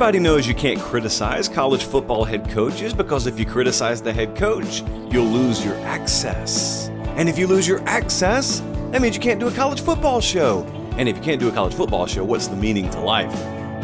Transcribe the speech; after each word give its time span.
Everybody 0.00 0.18
knows 0.20 0.48
you 0.48 0.54
can't 0.54 0.80
criticize 0.80 1.46
college 1.46 1.84
football 1.84 2.24
head 2.24 2.48
coaches 2.48 2.94
because 2.94 3.26
if 3.26 3.38
you 3.38 3.44
criticize 3.44 4.00
the 4.00 4.10
head 4.10 4.34
coach, 4.34 4.82
you'll 5.12 5.26
lose 5.26 5.62
your 5.62 5.74
access. 5.80 6.88
And 7.18 7.28
if 7.28 7.38
you 7.38 7.46
lose 7.46 7.68
your 7.68 7.86
access, 7.86 8.60
that 8.92 9.02
means 9.02 9.14
you 9.14 9.20
can't 9.20 9.38
do 9.38 9.48
a 9.48 9.52
college 9.52 9.82
football 9.82 10.22
show. 10.22 10.62
And 10.96 11.06
if 11.06 11.18
you 11.18 11.22
can't 11.22 11.38
do 11.38 11.50
a 11.50 11.52
college 11.52 11.74
football 11.74 12.06
show, 12.06 12.24
what's 12.24 12.46
the 12.46 12.56
meaning 12.56 12.88
to 12.88 12.98
life? 12.98 13.34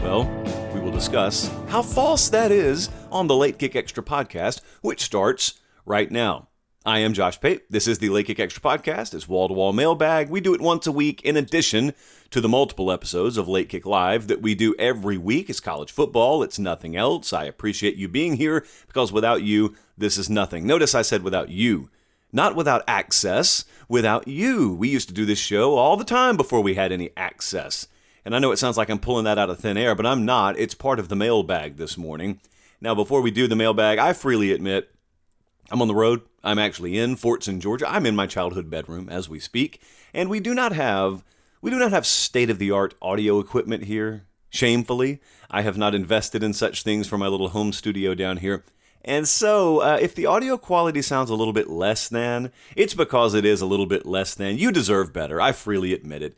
Well, 0.03 0.25
we 0.73 0.81
will 0.81 0.91
discuss 0.91 1.51
how 1.69 1.83
false 1.83 2.31
that 2.31 2.51
is 2.51 2.89
on 3.13 3.27
the 3.27 3.37
Late 3.37 3.59
Kick 3.59 3.77
Extra 3.77 4.03
podcast, 4.03 4.63
which 4.81 5.03
starts 5.03 5.61
right 5.85 6.11
now. 6.11 6.49
I 6.87 7.01
am 7.01 7.15
Josh 7.15 7.41
Pate. 7.41 7.69
This 7.69 7.89
is 7.89 7.99
the 7.99 8.11
Late 8.11 8.27
Kick 8.27 8.39
Extra 8.39 8.63
podcast. 8.63 9.13
It's 9.13 9.27
wall 9.27 9.49
to 9.49 9.55
wall 9.55 9.73
mailbag. 9.73 10.31
We 10.31 10.41
do 10.41 10.55
it 10.55 10.61
once 10.61 10.87
a 10.87 10.93
week 10.93 11.21
in 11.23 11.37
addition 11.37 11.95
to 12.31 12.41
the 12.41 12.49
multiple 12.49 12.93
episodes 12.93 13.37
of 13.37 13.49
Late 13.49 13.69
Kick 13.69 13.85
Live 13.85 14.29
that 14.29 14.41
we 14.41 14.55
do 14.55 14.73
every 14.79 15.19
week. 15.19 15.51
It's 15.51 15.59
college 15.59 15.91
football, 15.91 16.45
it's 16.45 16.61
nothing 16.61 16.95
else. 16.95 17.33
I 17.33 17.43
appreciate 17.43 17.97
you 17.97 18.07
being 18.07 18.37
here 18.37 18.65
because 18.87 19.11
without 19.11 19.43
you, 19.43 19.75
this 19.99 20.17
is 20.17 20.31
nothing. 20.31 20.65
Notice 20.65 20.95
I 20.95 21.03
said 21.03 21.25
without 21.25 21.49
you, 21.49 21.91
not 22.33 22.55
without 22.55 22.85
access, 22.87 23.65
without 23.89 24.29
you. 24.29 24.73
We 24.73 24.89
used 24.89 25.09
to 25.09 25.15
do 25.15 25.27
this 25.27 25.41
show 25.41 25.75
all 25.75 25.97
the 25.97 26.05
time 26.05 26.37
before 26.37 26.61
we 26.61 26.75
had 26.75 26.93
any 26.93 27.11
access. 27.17 27.89
And 28.25 28.33
I 28.33 28.39
know 28.39 28.53
it 28.53 28.59
sounds 28.59 28.77
like 28.77 28.91
I'm 28.91 29.01
pulling 29.01 29.25
that 29.25 29.39
out 29.39 29.51
of 29.51 29.59
thin 29.59 29.77
air, 29.77 29.97
but 29.97 30.07
I'm 30.07 30.25
not. 30.25 30.57
It's 30.57 30.75
part 30.75 31.01
of 31.01 31.09
the 31.09 31.17
mailbag 31.17 31.79
this 31.79 31.99
morning. 31.99 32.41
Now, 32.81 32.95
before 32.95 33.23
we 33.23 33.33
do 33.33 33.49
the 33.49 33.57
mailbag, 33.57 33.99
I 33.99 34.13
freely 34.13 34.53
admit 34.53 34.93
I'm 35.69 35.83
on 35.83 35.89
the 35.89 35.95
road. 35.97 36.23
I'm 36.47 36.61
actually 36.61 36.97
in 36.97 37.17
Fortson, 37.17 37.59
Georgia. 37.59 37.91
I'm 37.91 38.07
in 38.07 38.15
my 38.15 38.29
childhood 38.29 38.71
bedroom 38.71 39.09
as 39.09 39.29
we 39.29 39.41
speak, 39.41 39.83
and 40.15 40.31
we 40.31 40.39
do 40.39 40.55
not 40.55 40.73
have 40.73 41.25
we 41.61 41.73
do 41.73 41.79
not 41.79 41.91
have 41.91 42.07
state 42.07 42.51
of 42.51 42.61
the 42.61 42.71
art 42.71 42.95
audio 43.03 43.41
equipment 43.41 43.85
here. 43.85 44.27
Shamefully, 44.49 45.21
I 45.51 45.63
have 45.63 45.77
not 45.77 45.93
invested 45.93 46.45
in 46.45 46.53
such 46.53 46.85
things 46.85 47.09
for 47.09 47.19
my 47.19 47.27
little 47.27 47.49
home 47.49 47.73
studio 47.73 48.15
down 48.15 48.37
here. 48.37 48.65
And 49.05 49.27
so, 49.27 49.81
uh, 49.81 49.99
if 50.01 50.15
the 50.15 50.27
audio 50.27 50.57
quality 50.57 51.03
sounds 51.03 51.31
a 51.31 51.35
little 51.35 51.53
bit 51.53 51.69
less 51.69 52.09
than, 52.09 52.53
it's 52.77 52.95
because 52.95 53.35
it 53.35 53.45
is 53.45 53.61
a 53.61 53.67
little 53.67 53.87
bit 53.87 54.07
less 54.07 54.35
than. 54.35 54.57
You 54.57 54.71
deserve 54.71 55.13
better. 55.13 55.41
I 55.41 55.51
freely 55.51 55.93
admit 55.93 56.23
it. 56.23 56.37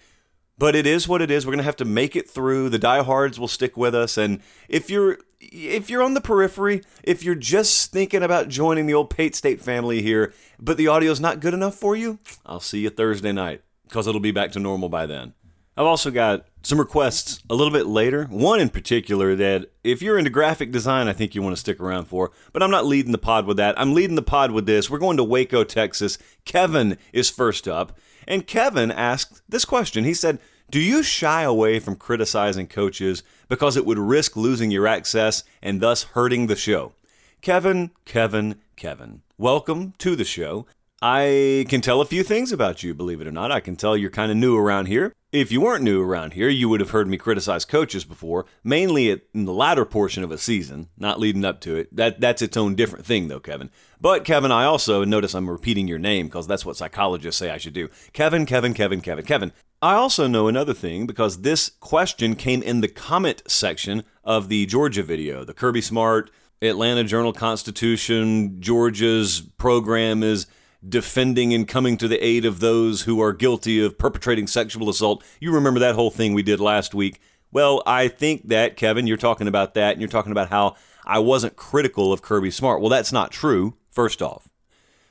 But 0.59 0.75
it 0.75 0.87
is 0.87 1.07
what 1.07 1.23
it 1.23 1.31
is. 1.31 1.47
We're 1.47 1.57
to 1.57 1.63
have 1.63 1.77
to 1.77 1.85
make 1.85 2.17
it 2.17 2.29
through. 2.29 2.69
The 2.69 2.79
diehards 2.79 3.39
will 3.39 3.49
stick 3.49 3.77
with 3.77 3.95
us. 3.95 4.19
And 4.19 4.41
if 4.69 4.91
you're 4.91 5.19
if 5.41 5.89
you're 5.89 6.03
on 6.03 6.15
the 6.15 6.21
periphery, 6.21 6.83
if 7.05 7.23
you're 7.23 7.37
just 7.37 7.93
thinking 7.93 8.25
about 8.25 8.49
joining 8.49 8.87
the 8.87 8.95
old 8.95 9.11
Pate 9.11 9.37
State 9.37 9.61
family 9.61 10.03
here, 10.03 10.35
but 10.59 10.77
the 10.77 10.89
audio's 10.89 11.21
not 11.21 11.41
good 11.41 11.55
enough 11.55 11.77
for 11.77 11.95
you, 11.95 12.19
I'll 12.45 12.61
see 12.61 12.81
you 12.81 12.91
Thursday 12.91 13.33
night 13.33 13.63
because 13.85 14.07
it'll 14.09 14.21
be 14.21 14.33
back 14.33 14.51
to 14.53 14.59
normal 14.59 14.89
by 14.89 15.07
then. 15.07 15.35
I've 15.77 15.87
also 15.87 16.11
got 16.11 16.45
some 16.63 16.81
requests 16.81 17.41
a 17.49 17.55
little 17.55 17.73
bit 17.73 17.87
later. 17.87 18.25
One 18.25 18.59
in 18.59 18.69
particular 18.69 19.37
that 19.37 19.71
if 19.85 20.03
you're 20.03 20.19
into 20.19 20.29
graphic 20.29 20.73
design, 20.73 21.07
I 21.07 21.13
think 21.13 21.37
you 21.37 21.43
want 21.43 21.55
to 21.55 21.61
stick 21.61 21.79
around 21.79 22.07
for. 22.07 22.33
But 22.53 22.65
I'm 22.65 22.71
not 22.73 22.85
leading 22.85 23.13
the 23.13 23.19
pod 23.19 23.47
with 23.47 23.59
that. 23.59 23.79
I'm 23.79 23.95
leading 23.95 24.17
the 24.17 24.23
pod 24.23 24.51
with 24.51 24.67
this. 24.67 24.91
We're 24.91 24.99
going 24.99 25.17
to 25.19 25.25
Waco, 25.25 25.63
Texas. 25.63 26.19
Kevin 26.45 26.99
is 27.13 27.31
first 27.31 27.69
up. 27.69 27.97
And 28.29 28.47
Kevin 28.47 28.93
asked 28.93 29.41
this 29.49 29.65
question. 29.65 30.05
He 30.05 30.13
said, 30.13 30.39
Do 30.71 30.79
you 30.79 31.03
shy 31.03 31.43
away 31.43 31.81
from 31.81 31.97
criticizing 31.97 32.67
coaches 32.67 33.23
because 33.49 33.75
it 33.75 33.87
would 33.87 33.99
risk 33.99 34.37
losing 34.37 34.71
your 34.71 34.87
access 34.87 35.45
and 35.63 35.81
thus 35.81 36.03
hurting 36.03 36.47
the 36.47 36.55
show? 36.55 36.93
Kevin, 37.41 37.91
Kevin, 38.05 38.57
Kevin, 38.77 39.23
welcome 39.39 39.95
to 39.97 40.15
the 40.15 40.27
show. 40.27 40.67
I 41.01 41.65
can 41.71 41.81
tell 41.81 42.03
a 42.03 42.05
few 42.05 42.23
things 42.23 42.53
about 42.53 42.83
you, 42.83 42.93
believe 42.93 43.23
it 43.23 43.27
or 43.27 43.33
not. 43.33 43.51
I 43.51 43.61
can 43.61 43.77
tell 43.77 43.97
you're 43.97 44.11
kind 44.11 44.31
of 44.31 44.37
new 44.37 44.59
around 44.59 44.87
here. 44.87 45.15
If 45.31 45.53
you 45.53 45.61
weren't 45.61 45.85
new 45.85 46.03
around 46.03 46.33
here, 46.33 46.49
you 46.49 46.71
would 46.71 46.81
have 46.81 46.89
heard 46.89 47.07
me 47.07 47.19
criticize 47.19 47.67
coaches 47.67 48.07
before, 48.07 48.47
mainly 48.65 49.11
in 49.11 49.45
the 49.45 49.53
latter 49.53 49.85
portion 49.85 50.25
of 50.25 50.31
a 50.31 50.39
season, 50.39 50.89
not 50.97 51.21
leading 51.21 51.45
up 51.45 51.61
to 51.61 51.77
it. 51.77 51.95
That 51.95 52.19
that's 52.19 52.41
its 52.41 52.57
own 52.57 52.75
different 52.75 53.05
thing 53.05 53.29
though, 53.29 53.39
Kevin. 53.39 53.69
But 54.01 54.25
Kevin, 54.25 54.51
I 54.51 54.65
also 54.65 55.05
notice 55.05 55.35
I'm 55.35 55.51
repeating 55.51 55.87
your 55.87 55.99
name 55.99 56.29
because 56.29 56.47
that's 56.47 56.65
what 56.65 56.79
psychologists 56.79 57.39
say 57.39 57.51
I 57.51 57.59
should 57.59 57.75
do. 57.75 57.91
Kevin, 58.15 58.47
Kevin, 58.47 58.73
Kevin, 58.73 59.03
Kevin, 59.03 59.27
Kevin. 59.27 59.53
I 59.83 59.97
also 59.97 60.29
know 60.29 60.49
another 60.49 60.73
thing 60.73 61.07
because 61.07 61.43
this 61.43 61.73
question 61.79 62.35
came 62.35 62.63
in 62.63 62.81
the 62.81 62.89
comment 62.89 63.43
section 63.47 64.05
of 64.25 64.49
the 64.49 64.65
Georgia 64.65 65.03
video, 65.03 65.45
the 65.45 65.53
Kirby 65.53 65.83
Smart 65.83 66.31
Atlanta 66.63 67.05
Journal 67.05 67.35
Constitution, 67.35 68.63
Georgia's 68.63 69.43
program 69.59 70.23
is 70.23 70.47
defending 70.87 71.53
and 71.53 71.67
coming 71.67 71.97
to 71.97 72.09
the 72.09 72.25
aid 72.25 72.45
of 72.45 72.61
those 72.61 73.03
who 73.03 73.21
are 73.21 73.33
guilty 73.33 73.85
of 73.85 73.99
perpetrating 73.99 74.47
sexual 74.47 74.89
assault. 74.89 75.25
You 75.41 75.53
remember 75.53 75.81
that 75.81 75.95
whole 75.95 76.11
thing 76.11 76.35
we 76.35 76.43
did 76.43 76.61
last 76.61 76.95
week. 76.95 77.21
Well, 77.51 77.83
I 77.87 78.09
think 78.09 78.49
that, 78.49 78.77
Kevin, 78.77 79.07
you're 79.07 79.17
talking 79.17 79.49
about 79.49 79.75
that, 79.75 79.93
and 79.93 80.01
you're 80.01 80.09
talking 80.09 80.33
about 80.33 80.51
how 80.51 80.77
I 81.05 81.19
wasn't 81.19 81.57
critical 81.57 82.13
of 82.13 82.23
Kirby 82.23 82.51
Smart. 82.51 82.81
Well, 82.81 82.91
that's 82.91 83.13
not 83.13 83.33
true, 83.33 83.75
first 83.89 84.21
off. 84.21 84.49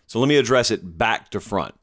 So 0.06 0.20
let 0.20 0.30
me 0.30 0.38
address 0.38 0.72
it 0.72 0.98
back 0.98 1.32
to 1.32 1.40
front. 1.40 1.76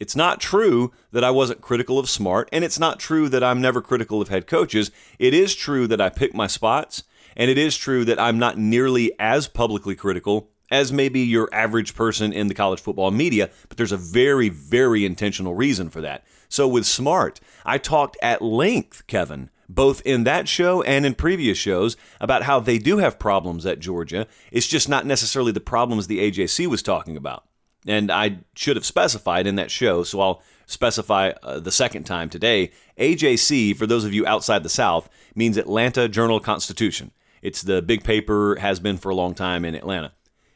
It's 0.00 0.16
not 0.16 0.40
true 0.40 0.92
that 1.12 1.24
I 1.24 1.30
wasn't 1.30 1.60
critical 1.60 1.98
of 1.98 2.10
Smart, 2.10 2.48
and 2.52 2.64
it's 2.64 2.78
not 2.78 2.98
true 2.98 3.28
that 3.28 3.44
I'm 3.44 3.60
never 3.60 3.80
critical 3.80 4.20
of 4.20 4.28
head 4.28 4.46
coaches. 4.46 4.90
It 5.18 5.32
is 5.32 5.54
true 5.54 5.86
that 5.86 6.00
I 6.00 6.08
pick 6.08 6.34
my 6.34 6.46
spots, 6.46 7.04
and 7.36 7.50
it 7.50 7.58
is 7.58 7.76
true 7.76 8.04
that 8.06 8.18
I'm 8.18 8.38
not 8.38 8.58
nearly 8.58 9.12
as 9.18 9.46
publicly 9.46 9.94
critical 9.94 10.50
as 10.70 10.92
maybe 10.92 11.20
your 11.20 11.48
average 11.52 11.94
person 11.94 12.32
in 12.32 12.48
the 12.48 12.54
college 12.54 12.80
football 12.80 13.10
media, 13.10 13.50
but 13.68 13.76
there's 13.76 13.92
a 13.92 13.96
very, 13.96 14.48
very 14.48 15.04
intentional 15.04 15.54
reason 15.54 15.90
for 15.90 16.00
that. 16.00 16.24
So 16.48 16.66
with 16.66 16.86
Smart, 16.86 17.40
I 17.64 17.78
talked 17.78 18.16
at 18.22 18.42
length, 18.42 19.06
Kevin, 19.06 19.50
both 19.68 20.02
in 20.04 20.24
that 20.24 20.48
show 20.48 20.82
and 20.82 21.06
in 21.06 21.14
previous 21.14 21.56
shows 21.56 21.96
about 22.20 22.42
how 22.42 22.58
they 22.58 22.78
do 22.78 22.98
have 22.98 23.18
problems 23.18 23.64
at 23.64 23.78
Georgia. 23.78 24.26
It's 24.50 24.66
just 24.66 24.88
not 24.88 25.06
necessarily 25.06 25.52
the 25.52 25.60
problems 25.60 26.06
the 26.06 26.18
AJC 26.18 26.66
was 26.66 26.82
talking 26.82 27.16
about. 27.16 27.44
And 27.86 28.10
I 28.10 28.38
should 28.54 28.76
have 28.76 28.84
specified 28.84 29.46
in 29.46 29.54
that 29.56 29.70
show, 29.70 30.02
so 30.02 30.20
I'll 30.20 30.42
specify 30.66 31.32
uh, 31.42 31.60
the 31.60 31.70
second 31.70 32.04
time 32.04 32.28
today. 32.28 32.72
AJC, 32.98 33.76
for 33.76 33.86
those 33.86 34.04
of 34.04 34.12
you 34.12 34.26
outside 34.26 34.62
the 34.62 34.68
South, 34.68 35.08
means 35.34 35.56
Atlanta 35.56 36.08
Journal 36.08 36.40
Constitution. 36.40 37.12
It's 37.40 37.62
the 37.62 37.80
big 37.80 38.04
paper, 38.04 38.56
has 38.56 38.80
been 38.80 38.98
for 38.98 39.10
a 39.10 39.14
long 39.14 39.34
time 39.34 39.64
in 39.64 39.74
Atlanta. 39.74 40.12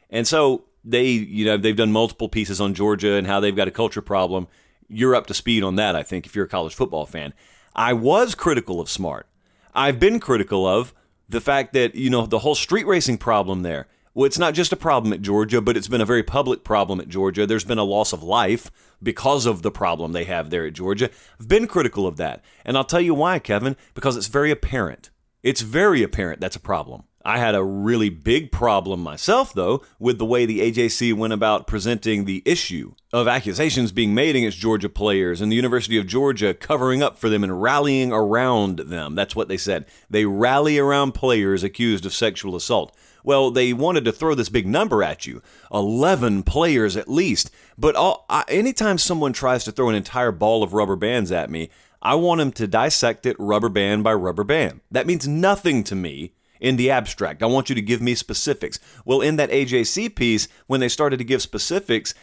And 0.09 0.27
so 0.27 0.65
they, 0.83 1.07
you 1.07 1.45
know, 1.45 1.57
they've 1.57 1.75
done 1.75 1.91
multiple 1.91 2.29
pieces 2.29 2.61
on 2.61 2.73
Georgia 2.73 3.13
and 3.13 3.27
how 3.27 3.39
they've 3.39 3.55
got 3.55 3.67
a 3.67 3.71
culture 3.71 4.01
problem. 4.01 4.47
You're 4.87 5.15
up 5.15 5.27
to 5.27 5.33
speed 5.33 5.63
on 5.63 5.75
that, 5.77 5.95
I 5.95 6.03
think, 6.03 6.25
if 6.25 6.35
you're 6.35 6.45
a 6.45 6.49
college 6.49 6.75
football 6.75 7.05
fan. 7.05 7.33
I 7.75 7.93
was 7.93 8.35
critical 8.35 8.79
of 8.79 8.89
Smart. 8.89 9.27
I've 9.73 9.99
been 9.99 10.19
critical 10.19 10.65
of 10.67 10.93
the 11.27 11.41
fact 11.41 11.73
that, 11.73 11.95
you 11.95 12.09
know, 12.09 12.25
the 12.25 12.39
whole 12.39 12.55
street 12.55 12.85
racing 12.85 13.17
problem 13.17 13.63
there. 13.63 13.87
Well, 14.13 14.25
it's 14.25 14.39
not 14.39 14.53
just 14.53 14.71
a 14.71 14.77
problem 14.77 15.11
at 15.11 15.21
Georgia, 15.21 15.59
but 15.59 15.75
it's 15.75 15.89
been 15.89 15.99
a 15.99 16.05
very 16.05 16.23
public 16.23 16.63
problem 16.63 17.01
at 17.01 17.09
Georgia. 17.09 17.45
There's 17.45 17.65
been 17.65 17.77
a 17.77 17.83
loss 17.83 18.13
of 18.13 18.23
life 18.23 18.71
because 19.03 19.45
of 19.45 19.61
the 19.61 19.71
problem 19.71 20.13
they 20.13 20.23
have 20.23 20.49
there 20.49 20.65
at 20.65 20.73
Georgia. 20.73 21.09
I've 21.37 21.49
been 21.49 21.67
critical 21.67 22.07
of 22.07 22.15
that. 22.15 22.41
And 22.63 22.77
I'll 22.77 22.85
tell 22.85 23.01
you 23.01 23.13
why, 23.13 23.39
Kevin, 23.39 23.75
because 23.93 24.15
it's 24.15 24.27
very 24.27 24.51
apparent. 24.51 25.09
It's 25.43 25.59
very 25.59 26.01
apparent 26.01 26.39
that's 26.39 26.55
a 26.55 26.61
problem. 26.61 27.03
I 27.27 27.39
had 27.39 27.55
a 27.55 27.63
really 27.63 28.09
big 28.09 28.51
problem 28.51 29.01
myself, 29.01 29.51
though, 29.51 29.83
with 29.97 30.19
the 30.19 30.25
way 30.25 30.45
the 30.45 30.59
AJC 30.59 31.15
went 31.15 31.33
about 31.33 31.65
presenting 31.65 32.25
the 32.25 32.43
issue 32.45 32.93
of 33.11 33.27
accusations 33.27 33.91
being 33.91 34.13
made 34.13 34.35
against 34.35 34.59
Georgia 34.59 34.89
players 34.89 35.41
and 35.41 35.51
the 35.51 35.55
University 35.55 35.97
of 35.97 36.05
Georgia 36.05 36.53
covering 36.53 37.01
up 37.01 37.17
for 37.17 37.27
them 37.27 37.43
and 37.43 37.59
rallying 37.59 38.11
around 38.11 38.77
them. 38.77 39.15
That's 39.15 39.35
what 39.35 39.47
they 39.47 39.57
said. 39.57 39.87
They 40.07 40.25
rally 40.25 40.77
around 40.77 41.13
players 41.13 41.63
accused 41.63 42.05
of 42.05 42.13
sexual 42.13 42.55
assault. 42.55 42.95
Well, 43.23 43.49
they 43.49 43.73
wanted 43.73 44.05
to 44.05 44.11
throw 44.11 44.35
this 44.35 44.49
big 44.49 44.67
number 44.67 45.01
at 45.01 45.25
you 45.25 45.41
11 45.73 46.43
players 46.43 46.95
at 46.95 47.09
least. 47.09 47.49
But 47.75 47.95
all, 47.95 48.27
I, 48.29 48.43
anytime 48.47 48.99
someone 48.99 49.33
tries 49.33 49.63
to 49.63 49.71
throw 49.71 49.89
an 49.89 49.95
entire 49.95 50.31
ball 50.31 50.61
of 50.61 50.73
rubber 50.73 50.95
bands 50.95 51.31
at 51.31 51.49
me, 51.49 51.71
I 52.03 52.13
want 52.13 52.37
them 52.37 52.51
to 52.51 52.67
dissect 52.67 53.25
it 53.25 53.35
rubber 53.39 53.69
band 53.69 54.03
by 54.03 54.13
rubber 54.13 54.43
band. 54.43 54.81
That 54.91 55.07
means 55.07 55.27
nothing 55.27 55.83
to 55.85 55.95
me 55.95 56.34
in 56.59 56.75
the 56.75 56.91
abstract. 56.91 57.43
I 57.43 57.47
want 57.47 57.69
you 57.69 57.75
to 57.75 57.81
give 57.81 58.01
me 58.01 58.15
specifics. 58.15 58.79
Well, 59.05 59.21
in 59.21 59.35
that 59.37 59.51
AJC 59.51 60.15
piece, 60.15 60.47
when 60.67 60.79
they 60.79 60.89
started 60.89 61.17
to 61.17 61.23
give 61.23 61.41
specifics, 61.41 62.13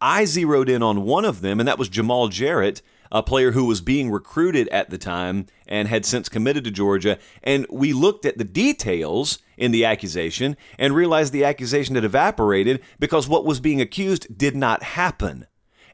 I 0.00 0.24
zeroed 0.24 0.68
in 0.68 0.82
on 0.82 1.02
one 1.02 1.24
of 1.24 1.40
them, 1.40 1.60
and 1.60 1.68
that 1.68 1.78
was 1.78 1.90
Jamaal 1.90 2.30
Jarrett, 2.30 2.82
a 3.12 3.22
player 3.22 3.52
who 3.52 3.64
was 3.64 3.80
being 3.80 4.10
recruited 4.10 4.68
at 4.68 4.90
the 4.90 4.98
time 4.98 5.46
and 5.66 5.88
had 5.88 6.06
since 6.06 6.28
committed 6.28 6.64
to 6.64 6.70
Georgia. 6.70 7.18
And 7.42 7.66
we 7.70 7.92
looked 7.92 8.24
at 8.24 8.38
the 8.38 8.44
details 8.44 9.38
in 9.56 9.72
the 9.72 9.84
accusation 9.84 10.56
and 10.78 10.94
realized 10.94 11.32
the 11.32 11.44
accusation 11.44 11.96
had 11.96 12.04
evaporated 12.04 12.80
because 12.98 13.28
what 13.28 13.44
was 13.44 13.60
being 13.60 13.80
accused 13.80 14.38
did 14.38 14.56
not 14.56 14.82
happen. 14.82 15.46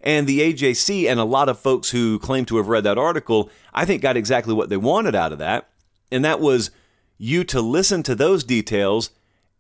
And 0.03 0.27
the 0.27 0.41
AJC 0.41 1.09
and 1.11 1.19
a 1.19 1.25
lot 1.25 1.49
of 1.49 1.59
folks 1.59 1.91
who 1.91 2.19
claim 2.19 2.45
to 2.47 2.59
have 2.59 2.69
read 2.69 2.85
that 2.85 2.99
article, 2.99 3.51
I 3.73 3.85
think, 3.85 4.03
got 4.03 4.17
exactly 4.17 4.55
what 4.55 4.69
they 4.69 4.77
wanted 4.77 5.15
out 5.15 5.33
of 5.33 5.39
that. 5.39 5.69
And 6.13 6.25
that 6.25 6.39
was 6.39 6.71
you 7.19 7.45
to 7.45 7.61
listen 7.61 8.03
to 8.05 8.15
those 8.15 8.45
details 8.45 9.11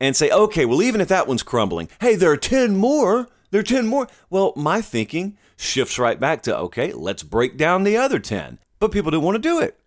and 0.00 0.14
say, 0.14 0.30
okay, 0.30 0.64
well, 0.64 0.82
even 0.82 1.00
if 1.00 1.08
that 1.08 1.26
one's 1.26 1.42
crumbling, 1.42 1.88
hey, 2.00 2.14
there 2.14 2.30
are 2.30 2.36
10 2.36 2.76
more. 2.76 3.28
There 3.50 3.60
are 3.60 3.64
10 3.64 3.86
more. 3.86 4.08
Well, 4.28 4.52
my 4.56 4.80
thinking 4.80 5.36
shifts 5.56 5.98
right 5.98 6.20
back 6.20 6.42
to, 6.42 6.56
okay, 6.56 6.92
let's 6.92 7.22
break 7.22 7.56
down 7.56 7.84
the 7.84 7.96
other 7.96 8.18
10. 8.18 8.58
But 8.78 8.92
people 8.92 9.10
didn't 9.10 9.24
want 9.24 9.36
to 9.36 9.48
do 9.48 9.60
it. 9.60 9.78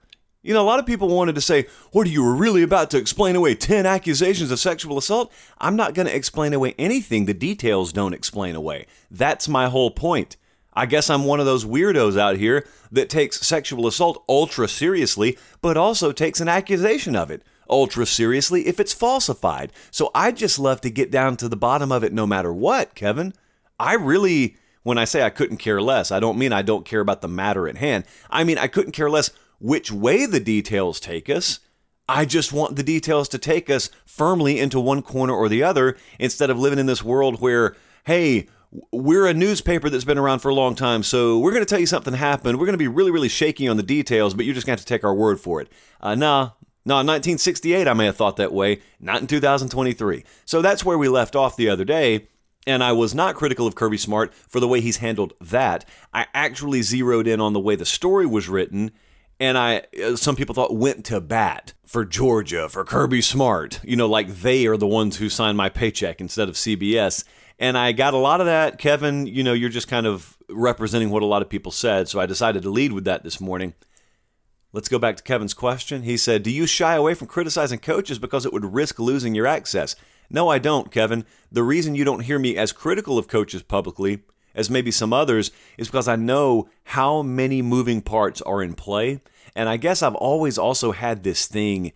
You 0.41 0.53
know, 0.53 0.61
a 0.61 0.65
lot 0.65 0.79
of 0.79 0.85
people 0.85 1.09
wanted 1.09 1.35
to 1.35 1.41
say, 1.41 1.67
What 1.91 2.07
are 2.07 2.11
you 2.11 2.33
really 2.33 2.63
about 2.63 2.89
to 2.91 2.97
explain 2.97 3.35
away 3.35 3.55
10 3.55 3.85
accusations 3.85 4.51
of 4.51 4.59
sexual 4.59 4.97
assault? 4.97 5.33
I'm 5.57 5.75
not 5.75 5.93
going 5.93 6.07
to 6.07 6.15
explain 6.15 6.53
away 6.53 6.75
anything 6.79 7.25
the 7.25 7.33
details 7.33 7.91
don't 7.91 8.13
explain 8.13 8.55
away. 8.55 8.85
That's 9.11 9.49
my 9.49 9.67
whole 9.67 9.91
point. 9.91 10.37
I 10.73 10.85
guess 10.85 11.09
I'm 11.09 11.25
one 11.25 11.41
of 11.41 11.45
those 11.45 11.65
weirdos 11.65 12.17
out 12.17 12.37
here 12.37 12.65
that 12.89 13.09
takes 13.09 13.41
sexual 13.41 13.85
assault 13.85 14.23
ultra 14.29 14.69
seriously, 14.69 15.37
but 15.61 15.75
also 15.75 16.13
takes 16.13 16.39
an 16.39 16.47
accusation 16.47 17.17
of 17.17 17.29
it 17.29 17.43
ultra 17.69 18.05
seriously 18.05 18.67
if 18.67 18.79
it's 18.79 18.93
falsified. 18.93 19.71
So 19.91 20.11
I'd 20.15 20.37
just 20.37 20.59
love 20.59 20.81
to 20.81 20.89
get 20.89 21.11
down 21.11 21.37
to 21.37 21.49
the 21.49 21.57
bottom 21.57 21.91
of 21.91 22.03
it 22.03 22.13
no 22.13 22.25
matter 22.25 22.53
what, 22.53 22.95
Kevin. 22.95 23.33
I 23.79 23.93
really, 23.93 24.57
when 24.83 24.97
I 24.97 25.05
say 25.05 25.23
I 25.23 25.29
couldn't 25.29 25.57
care 25.57 25.81
less, 25.81 26.11
I 26.11 26.19
don't 26.19 26.37
mean 26.37 26.53
I 26.53 26.61
don't 26.61 26.85
care 26.85 27.01
about 27.01 27.21
the 27.21 27.27
matter 27.27 27.67
at 27.67 27.77
hand. 27.77 28.05
I 28.29 28.43
mean 28.43 28.57
I 28.57 28.67
couldn't 28.67 28.91
care 28.93 29.09
less 29.09 29.31
which 29.59 29.91
way 29.91 30.25
the 30.25 30.39
details 30.39 30.99
take 30.99 31.29
us. 31.29 31.59
I 32.07 32.25
just 32.25 32.51
want 32.51 32.75
the 32.75 32.83
details 32.83 33.29
to 33.29 33.37
take 33.37 33.69
us 33.69 33.91
firmly 34.05 34.59
into 34.59 34.79
one 34.79 35.03
corner 35.03 35.33
or 35.33 35.47
the 35.47 35.61
other 35.61 35.95
instead 36.17 36.49
of 36.49 36.57
living 36.57 36.79
in 36.79 36.87
this 36.87 37.03
world 37.03 37.39
where, 37.39 37.75
hey, 38.05 38.47
we're 38.91 39.27
a 39.27 39.33
newspaper 39.33 39.89
that's 39.89 40.05
been 40.05 40.17
around 40.17 40.39
for 40.39 40.49
a 40.49 40.55
long 40.55 40.75
time, 40.75 41.03
so 41.03 41.39
we're 41.39 41.51
going 41.51 41.63
to 41.63 41.69
tell 41.69 41.79
you 41.79 41.85
something 41.85 42.13
happened. 42.13 42.59
We're 42.59 42.65
going 42.65 42.73
to 42.73 42.77
be 42.77 42.87
really, 42.87 43.11
really 43.11 43.29
shaky 43.29 43.67
on 43.67 43.77
the 43.77 43.83
details, 43.83 44.33
but 44.33 44.45
you're 44.45 44.55
just 44.55 44.65
going 44.65 44.77
to 44.77 44.81
have 44.81 44.85
to 44.85 44.93
take 44.93 45.03
our 45.03 45.13
word 45.13 45.39
for 45.39 45.61
it. 45.61 45.69
Uh, 46.01 46.15
nah, 46.15 46.51
no, 46.89 46.95
in 46.95 47.07
1968, 47.07 47.87
I 47.87 47.93
may 47.93 48.05
have 48.05 48.17
thought 48.17 48.37
that 48.37 48.51
way, 48.51 48.81
not 48.99 49.21
in 49.21 49.27
2023. 49.27 50.23
So 50.45 50.61
that's 50.61 50.83
where 50.83 50.97
we 50.97 51.07
left 51.07 51.35
off 51.35 51.55
the 51.55 51.69
other 51.69 51.85
day. 51.85 52.27
And 52.67 52.83
I 52.83 52.91
was 52.91 53.15
not 53.15 53.35
critical 53.35 53.65
of 53.65 53.75
Kirby 53.75 53.97
Smart 53.97 54.33
for 54.33 54.59
the 54.59 54.67
way 54.67 54.81
he's 54.81 54.97
handled 54.97 55.33
that. 55.39 55.85
I 56.13 56.27
actually 56.33 56.81
zeroed 56.81 57.27
in 57.27 57.39
on 57.39 57.53
the 57.53 57.59
way 57.59 57.75
the 57.75 57.85
story 57.85 58.25
was 58.25 58.49
written 58.49 58.91
and 59.39 59.57
I 59.57 59.83
uh, 60.03 60.15
some 60.15 60.35
people 60.35 60.53
thought 60.53 60.75
went 60.75 61.05
to 61.05 61.21
bat 61.21 61.73
for 61.85 62.05
Georgia 62.05 62.67
for 62.69 62.83
Kirby 62.83 63.21
Smart. 63.21 63.79
You 63.83 63.95
know, 63.95 64.07
like 64.07 64.27
they 64.27 64.67
are 64.67 64.77
the 64.77 64.87
ones 64.87 65.17
who 65.17 65.29
signed 65.29 65.57
my 65.57 65.69
paycheck 65.69 66.19
instead 66.19 66.49
of 66.49 66.55
CBS. 66.55 67.23
And 67.57 67.77
I 67.77 67.91
got 67.91 68.13
a 68.13 68.17
lot 68.17 68.39
of 68.39 68.47
that, 68.47 68.77
Kevin. 68.77 69.27
You 69.27 69.43
know, 69.43 69.53
you're 69.53 69.69
just 69.69 69.87
kind 69.87 70.05
of 70.05 70.37
representing 70.49 71.09
what 71.09 71.23
a 71.23 71.27
lot 71.27 71.41
of 71.41 71.49
people 71.49 71.71
said, 71.71 72.07
so 72.07 72.19
I 72.19 72.25
decided 72.25 72.63
to 72.63 72.69
lead 72.69 72.91
with 72.91 73.05
that 73.05 73.23
this 73.23 73.39
morning. 73.39 73.73
Let's 74.71 74.89
go 74.89 74.99
back 74.99 75.17
to 75.17 75.23
Kevin's 75.23 75.55
question. 75.55 76.03
He 76.03 76.15
said, 76.15 76.43
"Do 76.43 76.51
you 76.51 76.67
shy 76.67 76.95
away 76.95 77.15
from 77.15 77.27
criticizing 77.27 77.79
coaches 77.79 78.19
because 78.19 78.45
it 78.45 78.53
would 78.53 78.73
risk 78.73 78.99
losing 78.99 79.33
your 79.33 79.47
access?" 79.47 79.95
No, 80.29 80.49
I 80.49 80.59
don't, 80.59 80.91
Kevin. 80.91 81.25
The 81.51 81.63
reason 81.63 81.95
you 81.95 82.03
don't 82.05 82.19
hear 82.19 82.37
me 82.37 82.55
as 82.55 82.71
critical 82.71 83.17
of 83.17 83.27
coaches 83.27 83.63
publicly 83.63 84.21
as 84.53 84.69
maybe 84.69 84.91
some 84.91 85.11
others 85.11 85.51
is 85.77 85.87
because 85.87 86.07
I 86.07 86.15
know 86.15 86.69
how 86.83 87.23
many 87.23 87.61
moving 87.61 88.01
parts 88.01 88.41
are 88.43 88.61
in 88.61 88.73
play. 88.75 89.21
And 89.55 89.67
I 89.67 89.77
guess 89.77 90.03
I've 90.03 90.15
always 90.15 90.57
also 90.57 90.91
had 90.91 91.23
this 91.23 91.47
thing 91.47 91.91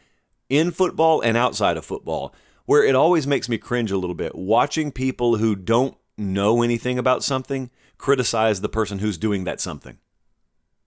in 0.49 0.71
football 0.71 1.21
and 1.21 1.37
outside 1.37 1.77
of 1.77 1.85
football 1.85 2.33
where 2.65 2.83
it 2.83 2.95
always 2.95 3.27
makes 3.27 3.49
me 3.49 3.57
cringe 3.57 3.91
a 3.91 3.97
little 3.97 4.15
bit 4.15 4.33
watching 4.33 4.91
people 4.91 5.37
who 5.37 5.55
don't 5.55 5.95
know 6.17 6.61
anything 6.61 6.97
about 6.97 7.23
something 7.23 7.69
criticize 7.97 8.61
the 8.61 8.69
person 8.69 8.99
who's 8.99 9.17
doing 9.17 9.43
that 9.43 9.61
something. 9.61 9.97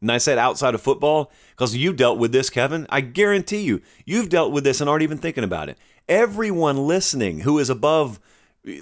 And 0.01 0.13
I 0.13 0.19
said 0.19 0.39
outside 0.39 0.75
of 0.75 0.83
football 0.83 1.33
because 1.51 1.77
you 1.77 1.93
dealt 1.93 2.19
with 2.19 2.33
this, 2.33 2.51
Kevin. 2.51 2.87
I 2.91 3.01
guarantee 3.01 3.63
you, 3.63 3.81
you've 4.05 4.29
dealt 4.29 4.53
with 4.53 4.65
this 4.65 4.81
and 4.81 4.91
aren't 4.91 5.03
even 5.03 5.19
thinking 5.19 5.45
about 5.45 5.69
it. 5.69 5.79
Everyone 6.09 6.87
listening 6.87 7.41
who 7.41 7.59
is 7.59 7.71
above 7.71 8.21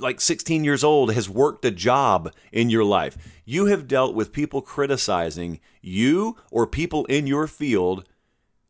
like 0.01 0.21
16 0.21 0.65
years 0.65 0.83
old 0.83 1.13
has 1.13 1.29
worked 1.29 1.65
a 1.65 1.71
job 1.71 2.33
in 2.53 2.71
your 2.71 2.85
life. 2.85 3.17
You 3.45 3.67
have 3.67 3.87
dealt 3.87 4.15
with 4.15 4.33
people 4.33 4.63
criticizing 4.63 5.61
you 5.83 6.37
or 6.51 6.67
people 6.67 7.05
in 7.07 7.27
your 7.27 7.47
field, 7.47 8.09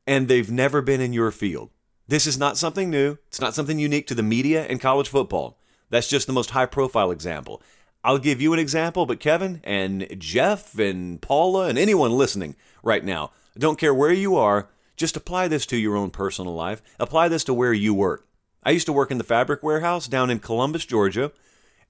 and 0.06 0.26
they've 0.26 0.50
never 0.50 0.82
been 0.82 1.00
in 1.00 1.12
your 1.12 1.30
field. 1.30 1.70
This 2.08 2.26
is 2.26 2.36
not 2.36 2.58
something 2.58 2.90
new. 2.90 3.16
It's 3.28 3.40
not 3.40 3.54
something 3.54 3.78
unique 3.78 4.06
to 4.08 4.14
the 4.14 4.22
media 4.22 4.64
and 4.64 4.80
college 4.80 5.08
football. 5.08 5.58
That's 5.90 6.08
just 6.08 6.26
the 6.26 6.32
most 6.32 6.50
high 6.50 6.66
profile 6.66 7.10
example. 7.10 7.62
I'll 8.04 8.18
give 8.18 8.42
you 8.42 8.52
an 8.52 8.58
example, 8.58 9.06
but 9.06 9.18
Kevin 9.18 9.60
and 9.64 10.06
Jeff 10.18 10.78
and 10.78 11.20
Paula 11.22 11.68
and 11.68 11.78
anyone 11.78 12.12
listening 12.12 12.54
right 12.82 13.02
now, 13.02 13.30
don't 13.56 13.78
care 13.78 13.94
where 13.94 14.12
you 14.12 14.36
are, 14.36 14.68
just 14.94 15.16
apply 15.16 15.48
this 15.48 15.64
to 15.66 15.76
your 15.78 15.96
own 15.96 16.10
personal 16.10 16.54
life. 16.54 16.82
Apply 17.00 17.28
this 17.28 17.44
to 17.44 17.54
where 17.54 17.72
you 17.72 17.94
work. 17.94 18.28
I 18.62 18.70
used 18.70 18.86
to 18.86 18.92
work 18.92 19.10
in 19.10 19.18
the 19.18 19.24
fabric 19.24 19.62
warehouse 19.62 20.06
down 20.06 20.30
in 20.30 20.38
Columbus, 20.38 20.84
Georgia, 20.84 21.32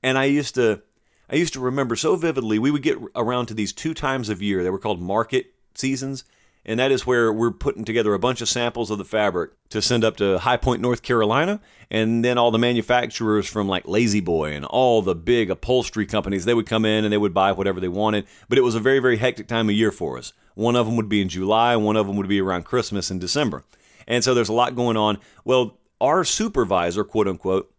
and 0.02 0.16
I 0.16 0.25
used 0.25 0.55
to 0.55 0.82
I 1.28 1.37
used 1.37 1.55
to 1.55 1.61
remember 1.61 1.96
so 1.96 2.17
vividly 2.17 2.58
we 2.58 2.70
would 2.70 2.82
get 2.82 2.99
around 3.17 3.46
to 3.46 3.55
these 3.55 3.72
two 3.72 3.94
times 3.94 4.28
of 4.28 4.43
year. 4.43 4.62
They 4.62 4.70
were 4.70 4.78
called 4.78 5.00
market 5.00 5.55
seasons, 5.75 6.25
and 6.66 6.81
that 6.81 6.90
is 6.90 7.06
where 7.06 7.32
we're 7.32 7.50
putting 7.50 7.84
together 7.84 8.14
a 8.14 8.19
bunch 8.19 8.40
of 8.40 8.49
samples 8.49 8.90
of 8.90 8.99
the 8.99 9.05
fabric 9.05 9.50
to 9.70 9.82
send 9.82 10.05
up 10.05 10.16
to 10.16 10.38
High 10.38 10.56
Point, 10.56 10.81
North 10.81 11.02
Carolina, 11.02 11.61
and 11.90 12.25
then 12.25 12.38
all 12.38 12.50
the 12.50 12.58
manufacturers 12.58 13.49
from 13.49 13.69
like 13.69 13.87
La-Z-Boy 13.87 14.52
and 14.52 14.64
all 14.64 15.02
the 15.02 15.14
big 15.14 15.50
upholstery 15.50 16.06
companies 16.06 16.44
they 16.44 16.55
would 16.55 16.66
come 16.66 16.84
in 16.84 17.05
and 17.05 17.12
they 17.12 17.19
would 17.19 17.34
buy 17.34 17.52
whatever 17.52 17.81
they 17.81 17.88
wanted. 17.88 18.26
But 18.49 18.58
it 18.58 18.62
was 18.62 18.75
a 18.75 18.81
very 18.81 18.99
very 18.99 19.19
hectic 19.19 19.46
time 19.46 19.69
of 19.69 19.75
year 19.75 19.93
for 19.93 20.19
us. 20.19 20.32
One 20.55 20.76
of 20.76 20.87
them 20.87 20.96
would 20.96 21.08
be 21.08 21.20
in 21.20 21.28
July, 21.28 21.76
one 21.76 21.96
of 21.96 22.06
them 22.06 22.16
would 22.16 22.28
be 22.28 22.40
around 22.40 22.64
Christmas 22.64 23.10
in 23.10 23.19
December. 23.19 23.64
And 24.06 24.22
so 24.22 24.34
there's 24.34 24.49
a 24.49 24.55
lot 24.55 24.76
going 24.76 24.96
on. 24.96 25.19
Well, 25.44 25.78
our 26.00 26.25
supervisor, 26.25 27.05
quote 27.05 27.28
unquote, 27.28 27.72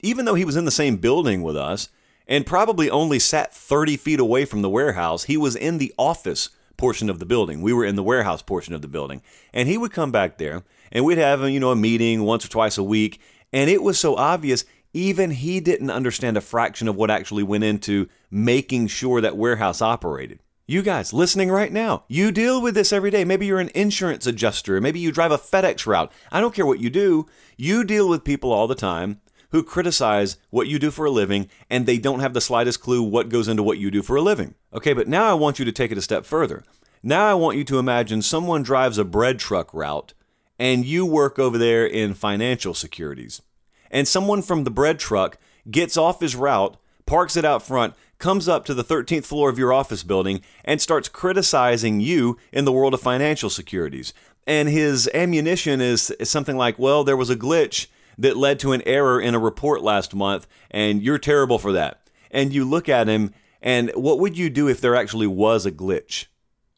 even 0.00 0.24
though 0.24 0.34
he 0.34 0.44
was 0.44 0.56
in 0.56 0.64
the 0.64 0.70
same 0.70 0.96
building 0.96 1.42
with 1.42 1.56
us 1.56 1.88
and 2.26 2.46
probably 2.46 2.90
only 2.90 3.18
sat 3.18 3.54
30 3.54 3.96
feet 3.96 4.20
away 4.20 4.44
from 4.44 4.62
the 4.62 4.68
warehouse, 4.68 5.24
he 5.24 5.36
was 5.36 5.56
in 5.56 5.78
the 5.78 5.92
office 5.98 6.50
portion 6.82 7.08
of 7.08 7.20
the 7.20 7.24
building. 7.24 7.62
We 7.62 7.72
were 7.72 7.84
in 7.84 7.94
the 7.94 8.02
warehouse 8.02 8.42
portion 8.42 8.74
of 8.74 8.82
the 8.82 8.88
building. 8.88 9.22
And 9.54 9.68
he 9.68 9.78
would 9.78 9.92
come 9.92 10.10
back 10.10 10.36
there 10.36 10.64
and 10.90 11.04
we'd 11.04 11.16
have, 11.16 11.48
you 11.48 11.60
know, 11.60 11.70
a 11.70 11.76
meeting 11.76 12.24
once 12.24 12.44
or 12.44 12.48
twice 12.48 12.76
a 12.76 12.82
week. 12.82 13.20
And 13.52 13.70
it 13.70 13.84
was 13.84 14.00
so 14.00 14.16
obvious, 14.16 14.64
even 14.92 15.30
he 15.30 15.60
didn't 15.60 15.90
understand 15.90 16.36
a 16.36 16.40
fraction 16.40 16.88
of 16.88 16.96
what 16.96 17.08
actually 17.08 17.44
went 17.44 17.62
into 17.62 18.08
making 18.32 18.88
sure 18.88 19.20
that 19.20 19.36
warehouse 19.36 19.80
operated. 19.80 20.40
You 20.66 20.82
guys 20.82 21.12
listening 21.12 21.52
right 21.52 21.72
now, 21.72 22.02
you 22.08 22.32
deal 22.32 22.60
with 22.60 22.74
this 22.74 22.92
every 22.92 23.12
day. 23.12 23.24
Maybe 23.24 23.46
you're 23.46 23.60
an 23.60 23.70
insurance 23.76 24.26
adjuster, 24.26 24.80
maybe 24.80 24.98
you 24.98 25.12
drive 25.12 25.30
a 25.30 25.38
FedEx 25.38 25.86
route. 25.86 26.10
I 26.32 26.40
don't 26.40 26.52
care 26.52 26.66
what 26.66 26.80
you 26.80 26.90
do. 26.90 27.26
You 27.56 27.84
deal 27.84 28.08
with 28.08 28.24
people 28.24 28.52
all 28.52 28.66
the 28.66 28.74
time 28.74 29.20
who 29.52 29.62
criticize 29.62 30.36
what 30.50 30.66
you 30.66 30.78
do 30.78 30.90
for 30.90 31.04
a 31.04 31.10
living 31.10 31.48
and 31.70 31.86
they 31.86 31.98
don't 31.98 32.20
have 32.20 32.34
the 32.34 32.40
slightest 32.40 32.80
clue 32.80 33.02
what 33.02 33.28
goes 33.28 33.48
into 33.48 33.62
what 33.62 33.78
you 33.78 33.90
do 33.90 34.02
for 34.02 34.16
a 34.16 34.22
living. 34.22 34.54
Okay, 34.74 34.92
but 34.92 35.08
now 35.08 35.30
I 35.30 35.34
want 35.34 35.58
you 35.58 35.64
to 35.64 35.72
take 35.72 35.92
it 35.92 35.98
a 35.98 36.02
step 36.02 36.26
further. 36.26 36.64
Now 37.02 37.26
I 37.26 37.34
want 37.34 37.56
you 37.56 37.64
to 37.64 37.78
imagine 37.78 38.22
someone 38.22 38.62
drives 38.62 38.98
a 38.98 39.04
bread 39.04 39.38
truck 39.38 39.72
route 39.72 40.14
and 40.58 40.84
you 40.84 41.04
work 41.04 41.38
over 41.38 41.58
there 41.58 41.86
in 41.86 42.14
financial 42.14 42.74
securities. 42.74 43.42
And 43.90 44.08
someone 44.08 44.42
from 44.42 44.64
the 44.64 44.70
bread 44.70 44.98
truck 44.98 45.38
gets 45.70 45.96
off 45.96 46.20
his 46.20 46.34
route, 46.34 46.76
parks 47.04 47.36
it 47.36 47.44
out 47.44 47.62
front, 47.62 47.94
comes 48.18 48.48
up 48.48 48.64
to 48.64 48.72
the 48.72 48.84
13th 48.84 49.24
floor 49.24 49.50
of 49.50 49.58
your 49.58 49.72
office 49.72 50.02
building 50.02 50.40
and 50.64 50.80
starts 50.80 51.08
criticizing 51.08 52.00
you 52.00 52.38
in 52.52 52.64
the 52.64 52.72
world 52.72 52.94
of 52.94 53.00
financial 53.00 53.50
securities. 53.50 54.14
And 54.46 54.68
his 54.68 55.10
ammunition 55.12 55.80
is, 55.80 56.12
something 56.22 56.56
like, 56.56 56.78
well, 56.78 57.04
there 57.04 57.16
was 57.16 57.30
a 57.30 57.36
glitch 57.36 57.88
that 58.18 58.36
led 58.36 58.58
to 58.60 58.72
an 58.72 58.82
error 58.86 59.20
in 59.20 59.34
a 59.34 59.38
report 59.38 59.82
last 59.82 60.14
month, 60.14 60.46
and 60.70 61.02
you're 61.02 61.18
terrible 61.18 61.58
for 61.58 61.72
that. 61.72 62.08
And 62.30 62.52
you 62.52 62.64
look 62.64 62.88
at 62.88 63.08
him, 63.08 63.32
and 63.60 63.90
what 63.94 64.18
would 64.18 64.36
you 64.36 64.50
do 64.50 64.68
if 64.68 64.80
there 64.80 64.96
actually 64.96 65.26
was 65.26 65.66
a 65.66 65.72
glitch? 65.72 66.26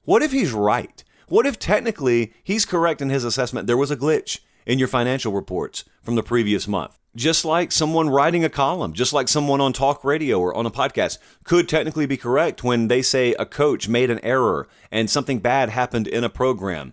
What 0.05 0.23
if 0.23 0.33
he's 0.33 0.53
right? 0.53 1.03
What 1.29 1.47
if 1.47 1.59
technically 1.59 2.33
he's 2.43 2.67
correct 2.67 3.01
in 3.01 3.11
his 3.11 3.25
assessment? 3.25 3.67
There 3.67 3.77
was 3.77 3.91
a 3.91 3.97
glitch 3.97 4.41
in 4.67 4.79
your 4.79 4.89
financial 4.89 5.33
reports 5.33 5.85
from 6.03 6.15
the 6.15 6.23
previous 6.23 6.69
month 6.69 6.99
just 7.17 7.45
like 7.45 7.71
someone 7.71 8.11
writing 8.11 8.45
a 8.45 8.49
column, 8.49 8.93
just 8.93 9.13
like 9.13 9.29
someone 9.29 9.61
on 9.61 9.73
talk 9.73 10.05
radio 10.05 10.41
or 10.41 10.55
on 10.55 10.67
a 10.67 10.71
podcast 10.71 11.19
could 11.45 11.69
technically 11.69 12.07
be 12.07 12.17
correct 12.17 12.65
when 12.65 12.89
they 12.89 13.03
say 13.03 13.35
a 13.35 13.47
coach 13.47 13.89
made 13.89 14.11
an 14.11 14.19
error 14.25 14.69
and 14.91 15.09
something 15.09 15.39
bad 15.39 15.69
happened 15.69 16.09
in 16.09 16.25
a 16.25 16.29
program. 16.29 16.93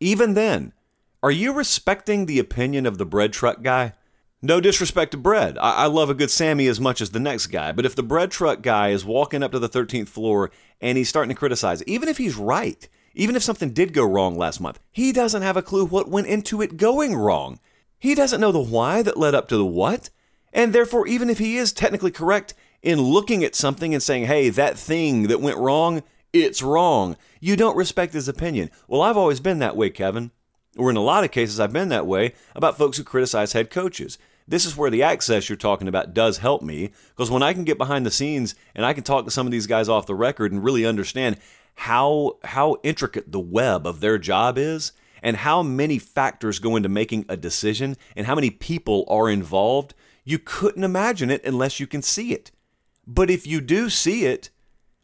Even 0.00 0.34
then, 0.34 0.72
are 1.22 1.30
you 1.30 1.52
respecting 1.52 2.24
the 2.24 2.38
opinion 2.38 2.86
of 2.86 2.96
the 2.96 3.04
bread 3.04 3.32
truck 3.32 3.62
guy? 3.62 3.92
No 4.40 4.58
disrespect 4.58 5.12
to 5.12 5.18
bread. 5.18 5.58
I-, 5.58 5.84
I, 5.84 5.86
love 5.86 6.08
a 6.08 6.14
good 6.14 6.30
Sammy 6.30 6.66
as 6.66 6.80
much 6.80 7.02
as 7.02 7.10
the 7.10 7.20
next 7.20 7.48
guy, 7.48 7.72
but 7.72 7.84
if 7.84 7.94
the 7.94 8.02
bread 8.02 8.30
truck 8.30 8.62
guy 8.62 8.88
is 8.88 9.04
walking 9.04 9.42
up 9.42 9.52
to 9.52 9.58
the 9.58 9.68
13th 9.68 10.08
floor 10.08 10.50
and 10.80 10.96
he's 10.96 11.10
starting 11.10 11.28
to 11.28 11.38
criticize, 11.38 11.82
even 11.84 12.08
if 12.08 12.16
he's 12.16 12.36
right, 12.36 12.88
even 13.14 13.36
if 13.36 13.42
something 13.42 13.72
did 13.72 13.92
go 13.92 14.04
wrong 14.04 14.38
last 14.38 14.60
month, 14.60 14.80
he 14.90 15.12
doesn't 15.12 15.42
have 15.42 15.58
a 15.58 15.62
clue 15.62 15.84
what 15.84 16.08
went 16.08 16.26
into 16.26 16.62
it 16.62 16.78
going 16.78 17.14
wrong. 17.14 17.60
He 17.98 18.14
doesn't 18.14 18.40
know 18.40 18.52
the 18.52 18.58
why 18.58 19.02
that 19.02 19.18
led 19.18 19.34
up 19.34 19.48
to 19.48 19.58
the 19.58 19.66
what. 19.66 20.08
And 20.54 20.72
therefore, 20.72 21.06
even 21.06 21.28
if 21.28 21.38
he 21.38 21.58
is 21.58 21.70
technically 21.70 22.10
correct 22.10 22.54
in 22.82 22.98
looking 22.98 23.44
at 23.44 23.54
something 23.54 23.92
and 23.92 24.02
saying, 24.02 24.24
hey, 24.24 24.48
that 24.48 24.78
thing 24.78 25.24
that 25.24 25.42
went 25.42 25.58
wrong, 25.58 26.02
it's 26.32 26.62
wrong, 26.62 27.16
you 27.40 27.56
don't 27.56 27.76
respect 27.76 28.14
his 28.14 28.26
opinion. 28.26 28.70
Well, 28.88 29.02
I've 29.02 29.18
always 29.18 29.40
been 29.40 29.58
that 29.58 29.76
way, 29.76 29.90
Kevin. 29.90 30.30
Or 30.76 30.90
in 30.90 30.96
a 30.96 31.02
lot 31.02 31.24
of 31.24 31.30
cases, 31.30 31.58
I've 31.58 31.72
been 31.72 31.88
that 31.88 32.06
way 32.06 32.34
about 32.54 32.78
folks 32.78 32.96
who 32.96 33.04
criticize 33.04 33.52
head 33.52 33.70
coaches. 33.70 34.18
This 34.46 34.64
is 34.64 34.76
where 34.76 34.90
the 34.90 35.02
access 35.02 35.48
you're 35.48 35.56
talking 35.56 35.88
about 35.88 36.14
does 36.14 36.38
help 36.38 36.62
me 36.62 36.90
because 37.10 37.30
when 37.30 37.42
I 37.42 37.52
can 37.52 37.64
get 37.64 37.78
behind 37.78 38.04
the 38.04 38.10
scenes 38.10 38.54
and 38.74 38.84
I 38.84 38.92
can 38.92 39.04
talk 39.04 39.24
to 39.24 39.30
some 39.30 39.46
of 39.46 39.52
these 39.52 39.66
guys 39.66 39.88
off 39.88 40.06
the 40.06 40.14
record 40.14 40.52
and 40.52 40.62
really 40.62 40.84
understand 40.84 41.38
how 41.76 42.36
how 42.44 42.76
intricate 42.82 43.30
the 43.32 43.40
web 43.40 43.86
of 43.86 44.00
their 44.00 44.18
job 44.18 44.58
is 44.58 44.92
and 45.22 45.38
how 45.38 45.62
many 45.62 45.98
factors 45.98 46.58
go 46.58 46.76
into 46.76 46.88
making 46.88 47.26
a 47.28 47.36
decision 47.36 47.96
and 48.16 48.26
how 48.26 48.34
many 48.34 48.50
people 48.50 49.04
are 49.08 49.30
involved, 49.30 49.94
you 50.24 50.38
couldn't 50.38 50.84
imagine 50.84 51.30
it 51.30 51.44
unless 51.44 51.78
you 51.78 51.86
can 51.86 52.02
see 52.02 52.32
it. 52.32 52.50
But 53.06 53.30
if 53.30 53.46
you 53.46 53.60
do 53.60 53.88
see 53.88 54.24
it, 54.26 54.50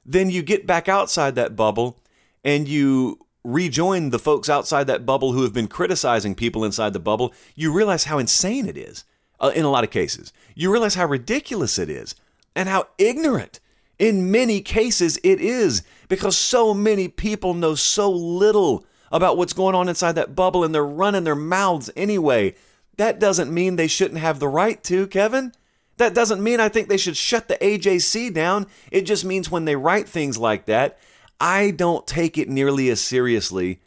then 0.04 0.30
you 0.30 0.42
get 0.42 0.66
back 0.66 0.88
outside 0.88 1.34
that 1.34 1.56
bubble 1.56 2.00
and 2.44 2.68
you 2.68 3.25
rejoin 3.46 4.10
the 4.10 4.18
folks 4.18 4.48
outside 4.48 4.86
that 4.88 5.06
bubble 5.06 5.32
who 5.32 5.42
have 5.42 5.52
been 5.52 5.68
criticizing 5.68 6.34
people 6.34 6.64
inside 6.64 6.92
the 6.92 6.98
bubble. 6.98 7.32
You 7.54 7.72
realize 7.72 8.04
how 8.04 8.18
insane 8.18 8.66
it 8.66 8.76
is 8.76 9.04
uh, 9.40 9.52
in 9.54 9.64
a 9.64 9.70
lot 9.70 9.84
of 9.84 9.90
cases. 9.90 10.32
You 10.54 10.72
realize 10.72 10.96
how 10.96 11.06
ridiculous 11.06 11.78
it 11.78 11.88
is 11.88 12.16
and 12.54 12.68
how 12.68 12.88
ignorant 12.98 13.60
in 13.98 14.30
many 14.30 14.60
cases 14.60 15.18
it 15.22 15.40
is 15.40 15.82
because 16.08 16.36
so 16.36 16.74
many 16.74 17.08
people 17.08 17.54
know 17.54 17.74
so 17.74 18.10
little 18.10 18.84
about 19.12 19.38
what's 19.38 19.52
going 19.52 19.74
on 19.74 19.88
inside 19.88 20.12
that 20.12 20.34
bubble 20.34 20.64
and 20.64 20.74
they're 20.74 20.84
running 20.84 21.24
their 21.24 21.36
mouths 21.36 21.88
anyway. 21.96 22.54
That 22.96 23.20
doesn't 23.20 23.54
mean 23.54 23.76
they 23.76 23.86
shouldn't 23.86 24.20
have 24.20 24.40
the 24.40 24.48
right 24.48 24.82
to, 24.84 25.06
Kevin. 25.06 25.52
That 25.98 26.14
doesn't 26.14 26.42
mean 26.42 26.60
I 26.60 26.68
think 26.68 26.88
they 26.88 26.96
should 26.96 27.16
shut 27.16 27.48
the 27.48 27.56
AJC 27.56 28.34
down. 28.34 28.66
It 28.90 29.02
just 29.02 29.24
means 29.24 29.50
when 29.50 29.66
they 29.66 29.76
write 29.76 30.08
things 30.08 30.36
like 30.36 30.66
that, 30.66 30.98
I 31.40 31.70
don't 31.70 32.06
take 32.06 32.38
it 32.38 32.48
nearly 32.48 32.88
as 32.88 33.00
seriously 33.00 33.80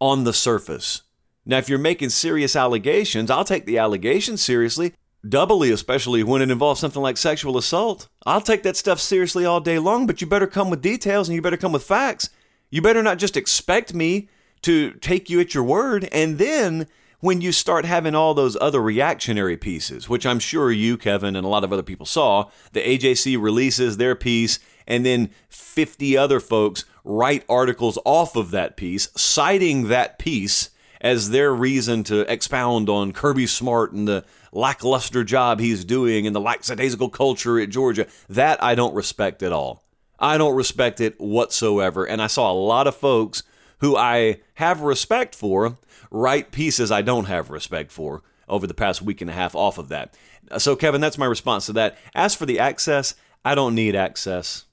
on 0.00 0.24
the 0.24 0.32
surface. 0.32 1.02
Now, 1.44 1.58
if 1.58 1.68
you're 1.68 1.78
making 1.78 2.10
serious 2.10 2.56
allegations, 2.56 3.30
I'll 3.30 3.44
take 3.44 3.66
the 3.66 3.78
allegations 3.78 4.42
seriously, 4.42 4.94
doubly, 5.26 5.70
especially 5.70 6.22
when 6.22 6.42
it 6.42 6.50
involves 6.50 6.80
something 6.80 7.02
like 7.02 7.16
sexual 7.16 7.56
assault. 7.56 8.08
I'll 8.24 8.40
take 8.40 8.62
that 8.64 8.76
stuff 8.76 9.00
seriously 9.00 9.44
all 9.44 9.60
day 9.60 9.78
long, 9.78 10.06
but 10.06 10.20
you 10.20 10.26
better 10.26 10.46
come 10.46 10.70
with 10.70 10.82
details 10.82 11.28
and 11.28 11.36
you 11.36 11.42
better 11.42 11.56
come 11.56 11.72
with 11.72 11.84
facts. 11.84 12.30
You 12.70 12.82
better 12.82 13.02
not 13.02 13.18
just 13.18 13.36
expect 13.36 13.94
me 13.94 14.28
to 14.62 14.92
take 14.92 15.30
you 15.30 15.40
at 15.40 15.54
your 15.54 15.64
word 15.64 16.08
and 16.10 16.38
then 16.38 16.88
when 17.20 17.40
you 17.40 17.50
start 17.50 17.84
having 17.84 18.14
all 18.14 18.34
those 18.34 18.56
other 18.60 18.80
reactionary 18.80 19.56
pieces, 19.56 20.08
which 20.08 20.26
I'm 20.26 20.38
sure 20.38 20.70
you, 20.70 20.96
Kevin, 20.96 21.34
and 21.34 21.44
a 21.44 21.48
lot 21.48 21.64
of 21.64 21.72
other 21.72 21.82
people 21.82 22.06
saw, 22.06 22.50
the 22.72 22.80
AJC 22.80 23.40
releases 23.40 23.96
their 23.96 24.14
piece, 24.14 24.58
and 24.86 25.04
then 25.04 25.30
50 25.48 26.16
other 26.16 26.40
folks 26.40 26.84
write 27.04 27.44
articles 27.48 27.98
off 28.04 28.36
of 28.36 28.50
that 28.50 28.76
piece, 28.76 29.08
citing 29.16 29.88
that 29.88 30.18
piece 30.18 30.70
as 31.00 31.30
their 31.30 31.54
reason 31.54 32.02
to 32.04 32.20
expound 32.32 32.88
on 32.88 33.12
Kirby 33.12 33.46
Smart 33.46 33.92
and 33.92 34.08
the 34.08 34.24
lackluster 34.52 35.22
job 35.24 35.60
he's 35.60 35.84
doing 35.84 36.26
and 36.26 36.34
the 36.34 36.40
lackadaisical 36.40 37.10
culture 37.10 37.60
at 37.60 37.70
Georgia. 37.70 38.06
That 38.28 38.62
I 38.62 38.74
don't 38.74 38.94
respect 38.94 39.42
at 39.42 39.52
all. 39.52 39.84
I 40.18 40.38
don't 40.38 40.56
respect 40.56 41.00
it 41.00 41.20
whatsoever. 41.20 42.04
And 42.04 42.22
I 42.22 42.26
saw 42.26 42.50
a 42.50 42.54
lot 42.54 42.86
of 42.86 42.96
folks 42.96 43.42
who 43.80 43.96
I 43.96 44.40
have 44.54 44.80
respect 44.80 45.34
for 45.34 45.76
write 46.10 46.50
pieces 46.50 46.90
I 46.90 47.02
don't 47.02 47.26
have 47.26 47.50
respect 47.50 47.92
for 47.92 48.22
over 48.48 48.66
the 48.66 48.74
past 48.74 49.02
week 49.02 49.20
and 49.20 49.30
a 49.30 49.34
half 49.34 49.54
off 49.54 49.78
of 49.78 49.88
that. 49.88 50.16
So, 50.58 50.76
Kevin, 50.76 51.00
that's 51.00 51.18
my 51.18 51.26
response 51.26 51.66
to 51.66 51.72
that. 51.74 51.98
As 52.14 52.34
for 52.34 52.46
the 52.46 52.58
access, 52.58 53.14
I 53.44 53.54
don't 53.54 53.74
need 53.74 53.96
access. 53.96 54.65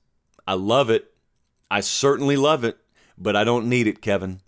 I 0.47 0.53
love 0.53 0.89
it. 0.89 1.13
I 1.69 1.79
certainly 1.81 2.37
love 2.37 2.63
it, 2.63 2.77
but 3.17 3.35
I 3.35 3.43
don't 3.43 3.67
need 3.69 3.87
it, 3.87 4.01
Kevin. 4.01 4.41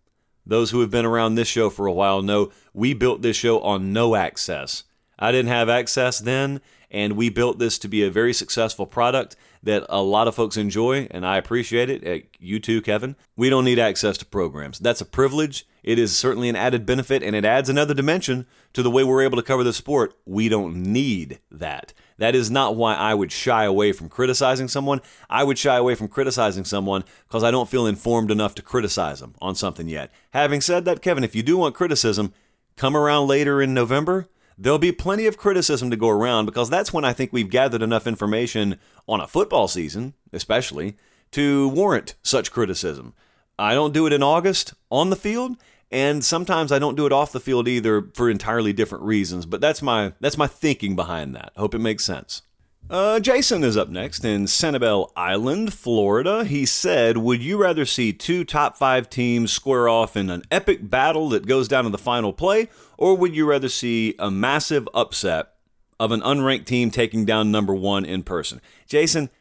Those 0.45 0.71
who 0.71 0.81
have 0.81 0.91
been 0.91 1.05
around 1.05 1.35
this 1.35 1.47
show 1.47 1.69
for 1.69 1.87
a 1.87 1.93
while 1.93 2.21
know 2.21 2.51
we 2.73 2.93
built 2.93 3.21
this 3.21 3.35
show 3.37 3.59
on 3.61 3.93
no 3.93 4.15
access. 4.15 4.83
I 5.17 5.31
didn't 5.31 5.49
have 5.49 5.69
access 5.69 6.19
then, 6.19 6.61
and 6.91 7.13
we 7.13 7.29
built 7.29 7.57
this 7.57 7.79
to 7.79 7.87
be 7.87 8.03
a 8.03 8.11
very 8.11 8.33
successful 8.33 8.85
product 8.85 9.35
that 9.63 9.85
a 9.89 10.01
lot 10.01 10.27
of 10.27 10.35
folks 10.35 10.57
enjoy, 10.57 11.07
and 11.09 11.25
I 11.25 11.37
appreciate 11.37 11.89
it. 11.89 12.07
Uh, 12.07 12.25
you 12.39 12.59
too, 12.59 12.81
Kevin. 12.81 13.15
We 13.35 13.49
don't 13.49 13.65
need 13.65 13.79
access 13.79 14.17
to 14.17 14.25
programs. 14.25 14.77
That's 14.77 15.01
a 15.01 15.05
privilege. 15.05 15.65
It 15.83 15.97
is 15.97 16.15
certainly 16.15 16.49
an 16.49 16.55
added 16.55 16.85
benefit, 16.85 17.23
and 17.23 17.35
it 17.35 17.45
adds 17.45 17.69
another 17.69 17.93
dimension 17.93 18.45
to 18.73 18.83
the 18.83 18.91
way 18.91 19.03
we're 19.03 19.23
able 19.23 19.37
to 19.37 19.43
cover 19.43 19.63
the 19.63 19.73
sport. 19.73 20.15
We 20.25 20.49
don't 20.49 20.75
need 20.83 21.39
that. 21.49 21.93
That 22.17 22.35
is 22.35 22.49
not 22.49 22.75
why 22.75 22.95
I 22.95 23.13
would 23.13 23.31
shy 23.31 23.65
away 23.65 23.91
from 23.91 24.09
criticizing 24.09 24.67
someone. 24.67 25.01
I 25.29 25.43
would 25.43 25.57
shy 25.57 25.75
away 25.75 25.95
from 25.95 26.07
criticizing 26.07 26.63
someone 26.63 27.03
because 27.27 27.43
I 27.43 27.51
don't 27.51 27.69
feel 27.69 27.85
informed 27.85 28.31
enough 28.31 28.55
to 28.55 28.61
criticize 28.61 29.19
them 29.19 29.35
on 29.41 29.55
something 29.55 29.89
yet. 29.89 30.11
Having 30.31 30.61
said 30.61 30.85
that, 30.85 31.01
Kevin, 31.01 31.23
if 31.23 31.35
you 31.35 31.43
do 31.43 31.57
want 31.57 31.75
criticism, 31.75 32.33
come 32.77 32.95
around 32.95 33.27
later 33.27 33.61
in 33.61 33.73
November 33.73 34.27
there'll 34.57 34.79
be 34.79 34.91
plenty 34.91 35.25
of 35.25 35.37
criticism 35.37 35.89
to 35.89 35.97
go 35.97 36.09
around 36.09 36.45
because 36.45 36.69
that's 36.69 36.93
when 36.93 37.05
I 37.05 37.13
think 37.13 37.33
we've 37.33 37.49
gathered 37.49 37.81
enough 37.81 38.07
information 38.07 38.79
on 39.07 39.19
a 39.19 39.27
football 39.27 39.67
season, 39.67 40.13
especially, 40.31 40.95
to 41.31 41.69
warrant 41.69 42.15
such 42.23 42.51
criticism. 42.51 43.13
I 43.57 43.73
don't 43.73 43.93
do 43.93 44.05
it 44.05 44.13
in 44.13 44.23
August 44.23 44.73
on 44.89 45.09
the 45.09 45.15
field, 45.15 45.57
and 45.91 46.23
sometimes 46.23 46.71
I 46.71 46.79
don't 46.79 46.95
do 46.95 47.05
it 47.05 47.11
off 47.11 47.31
the 47.31 47.39
field 47.39 47.67
either 47.67 48.09
for 48.13 48.29
entirely 48.29 48.73
different 48.73 49.03
reasons, 49.03 49.45
but 49.45 49.61
that's 49.61 49.81
my 49.81 50.13
that's 50.19 50.37
my 50.37 50.47
thinking 50.47 50.95
behind 50.95 51.35
that. 51.35 51.51
Hope 51.55 51.75
it 51.75 51.79
makes 51.79 52.03
sense. 52.03 52.41
Uh, 52.87 53.19
Jason 53.19 53.63
is 53.63 53.75
up 53.75 53.89
next 53.89 54.23
in 54.23 54.45
Sanibel 54.45 55.11
Island, 55.15 55.73
Florida. 55.73 56.45
He 56.45 56.67
said, 56.67 57.17
Would 57.17 57.41
you 57.41 57.57
rather 57.57 57.83
see 57.83 58.13
two 58.13 58.43
top 58.43 58.77
five 58.77 59.09
teams 59.09 59.51
square 59.51 59.89
off 59.89 60.15
in 60.15 60.29
an 60.29 60.43
epic 60.51 60.87
battle 60.87 61.29
that 61.29 61.47
goes 61.47 61.67
down 61.67 61.85
to 61.85 61.89
the 61.89 61.97
final 61.97 62.31
play, 62.31 62.69
or 62.95 63.15
would 63.15 63.35
you 63.35 63.49
rather 63.49 63.69
see 63.69 64.13
a 64.19 64.29
massive 64.29 64.87
upset 64.93 65.53
of 65.99 66.11
an 66.11 66.21
unranked 66.21 66.65
team 66.65 66.91
taking 66.91 67.25
down 67.25 67.49
number 67.49 67.73
one 67.73 68.05
in 68.05 68.21
person? 68.21 68.61
Jason, 68.85 69.31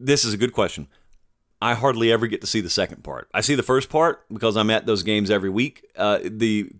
this 0.00 0.24
is 0.24 0.34
a 0.34 0.38
good 0.38 0.52
question. 0.52 0.88
I 1.60 1.74
hardly 1.74 2.10
ever 2.10 2.26
get 2.26 2.40
to 2.40 2.46
see 2.46 2.60
the 2.60 2.70
second 2.70 3.04
part. 3.04 3.28
I 3.34 3.42
see 3.42 3.54
the 3.54 3.62
first 3.62 3.90
part 3.90 4.24
because 4.32 4.56
I'm 4.56 4.70
at 4.70 4.86
those 4.86 5.02
games 5.02 5.30
every 5.30 5.50
week. 5.50 5.86
Uh, 5.96 6.18
the, 6.24 6.70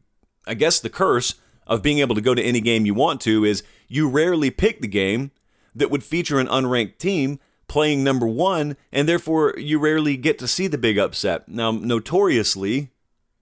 I 0.46 0.54
guess 0.54 0.80
the 0.80 0.88
curse 0.88 1.34
of 1.66 1.82
being 1.82 1.98
able 1.98 2.14
to 2.14 2.20
go 2.20 2.34
to 2.34 2.42
any 2.42 2.60
game 2.60 2.86
you 2.86 2.94
want 2.94 3.20
to 3.22 3.44
is 3.44 3.62
you 3.88 4.08
rarely 4.08 4.50
pick 4.50 4.80
the 4.80 4.88
game 4.88 5.30
that 5.74 5.90
would 5.90 6.02
feature 6.02 6.40
an 6.40 6.48
unranked 6.48 6.98
team 6.98 7.38
playing 7.68 8.02
number 8.02 8.26
one, 8.26 8.76
and 8.90 9.08
therefore 9.08 9.54
you 9.56 9.78
rarely 9.78 10.16
get 10.16 10.38
to 10.40 10.48
see 10.48 10.66
the 10.66 10.78
big 10.78 10.98
upset. 10.98 11.48
Now, 11.48 11.70
notoriously, 11.70 12.90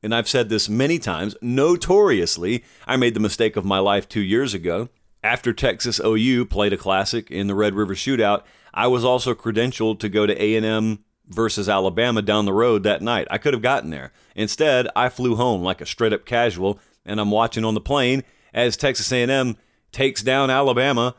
and 0.02 0.14
I've 0.14 0.28
said 0.28 0.48
this 0.48 0.68
many 0.68 0.98
times, 0.98 1.34
notoriously, 1.40 2.62
I 2.86 2.96
made 2.96 3.14
the 3.14 3.20
mistake 3.20 3.56
of 3.56 3.64
my 3.64 3.78
life 3.78 4.08
two 4.08 4.20
years 4.20 4.52
ago. 4.52 4.90
After 5.24 5.52
Texas 5.52 6.00
OU 6.04 6.44
played 6.46 6.72
a 6.72 6.76
classic 6.76 7.30
in 7.30 7.46
the 7.46 7.54
Red 7.54 7.74
River 7.74 7.94
Shootout, 7.94 8.42
I 8.74 8.86
was 8.86 9.04
also 9.04 9.34
credentialed 9.34 9.98
to 10.00 10.08
go 10.08 10.26
to 10.26 10.42
A&M 10.42 11.04
versus 11.28 11.68
Alabama 11.68 12.22
down 12.22 12.44
the 12.44 12.52
road 12.52 12.82
that 12.82 13.02
night. 13.02 13.28
I 13.30 13.38
could 13.38 13.54
have 13.54 13.62
gotten 13.62 13.90
there. 13.90 14.12
Instead, 14.34 14.88
I 14.96 15.08
flew 15.08 15.36
home 15.36 15.62
like 15.62 15.80
a 15.80 15.86
straight 15.86 16.12
up 16.12 16.24
casual, 16.24 16.80
and 17.04 17.20
I'm 17.20 17.30
watching 17.30 17.64
on 17.64 17.74
the 17.74 17.80
plane 17.80 18.24
as 18.54 18.76
Texas 18.76 19.12
A&M 19.12 19.56
takes 19.92 20.22
down 20.22 20.50
Alabama 20.50 21.14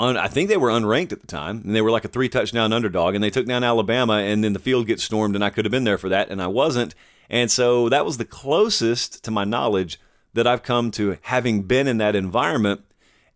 un, 0.00 0.16
I 0.16 0.28
think 0.28 0.48
they 0.48 0.56
were 0.56 0.70
unranked 0.70 1.12
at 1.12 1.20
the 1.20 1.26
time, 1.26 1.62
and 1.64 1.74
they 1.74 1.82
were 1.82 1.90
like 1.90 2.04
a 2.04 2.08
three 2.08 2.28
touchdown 2.28 2.72
underdog, 2.72 3.14
and 3.14 3.22
they 3.22 3.30
took 3.30 3.46
down 3.46 3.62
Alabama, 3.62 4.14
and 4.14 4.42
then 4.42 4.52
the 4.52 4.58
field 4.58 4.86
gets 4.86 5.04
stormed, 5.04 5.34
and 5.34 5.44
I 5.44 5.50
could 5.50 5.64
have 5.64 5.72
been 5.72 5.84
there 5.84 5.98
for 5.98 6.08
that, 6.08 6.30
and 6.30 6.42
I 6.42 6.46
wasn't. 6.46 6.94
And 7.28 7.50
so 7.50 7.88
that 7.88 8.04
was 8.04 8.16
the 8.16 8.24
closest 8.24 9.22
to 9.24 9.30
my 9.30 9.44
knowledge 9.44 10.00
that 10.32 10.46
I've 10.46 10.62
come 10.62 10.90
to 10.92 11.18
having 11.22 11.62
been 11.62 11.86
in 11.86 11.98
that 11.98 12.16
environment, 12.16 12.80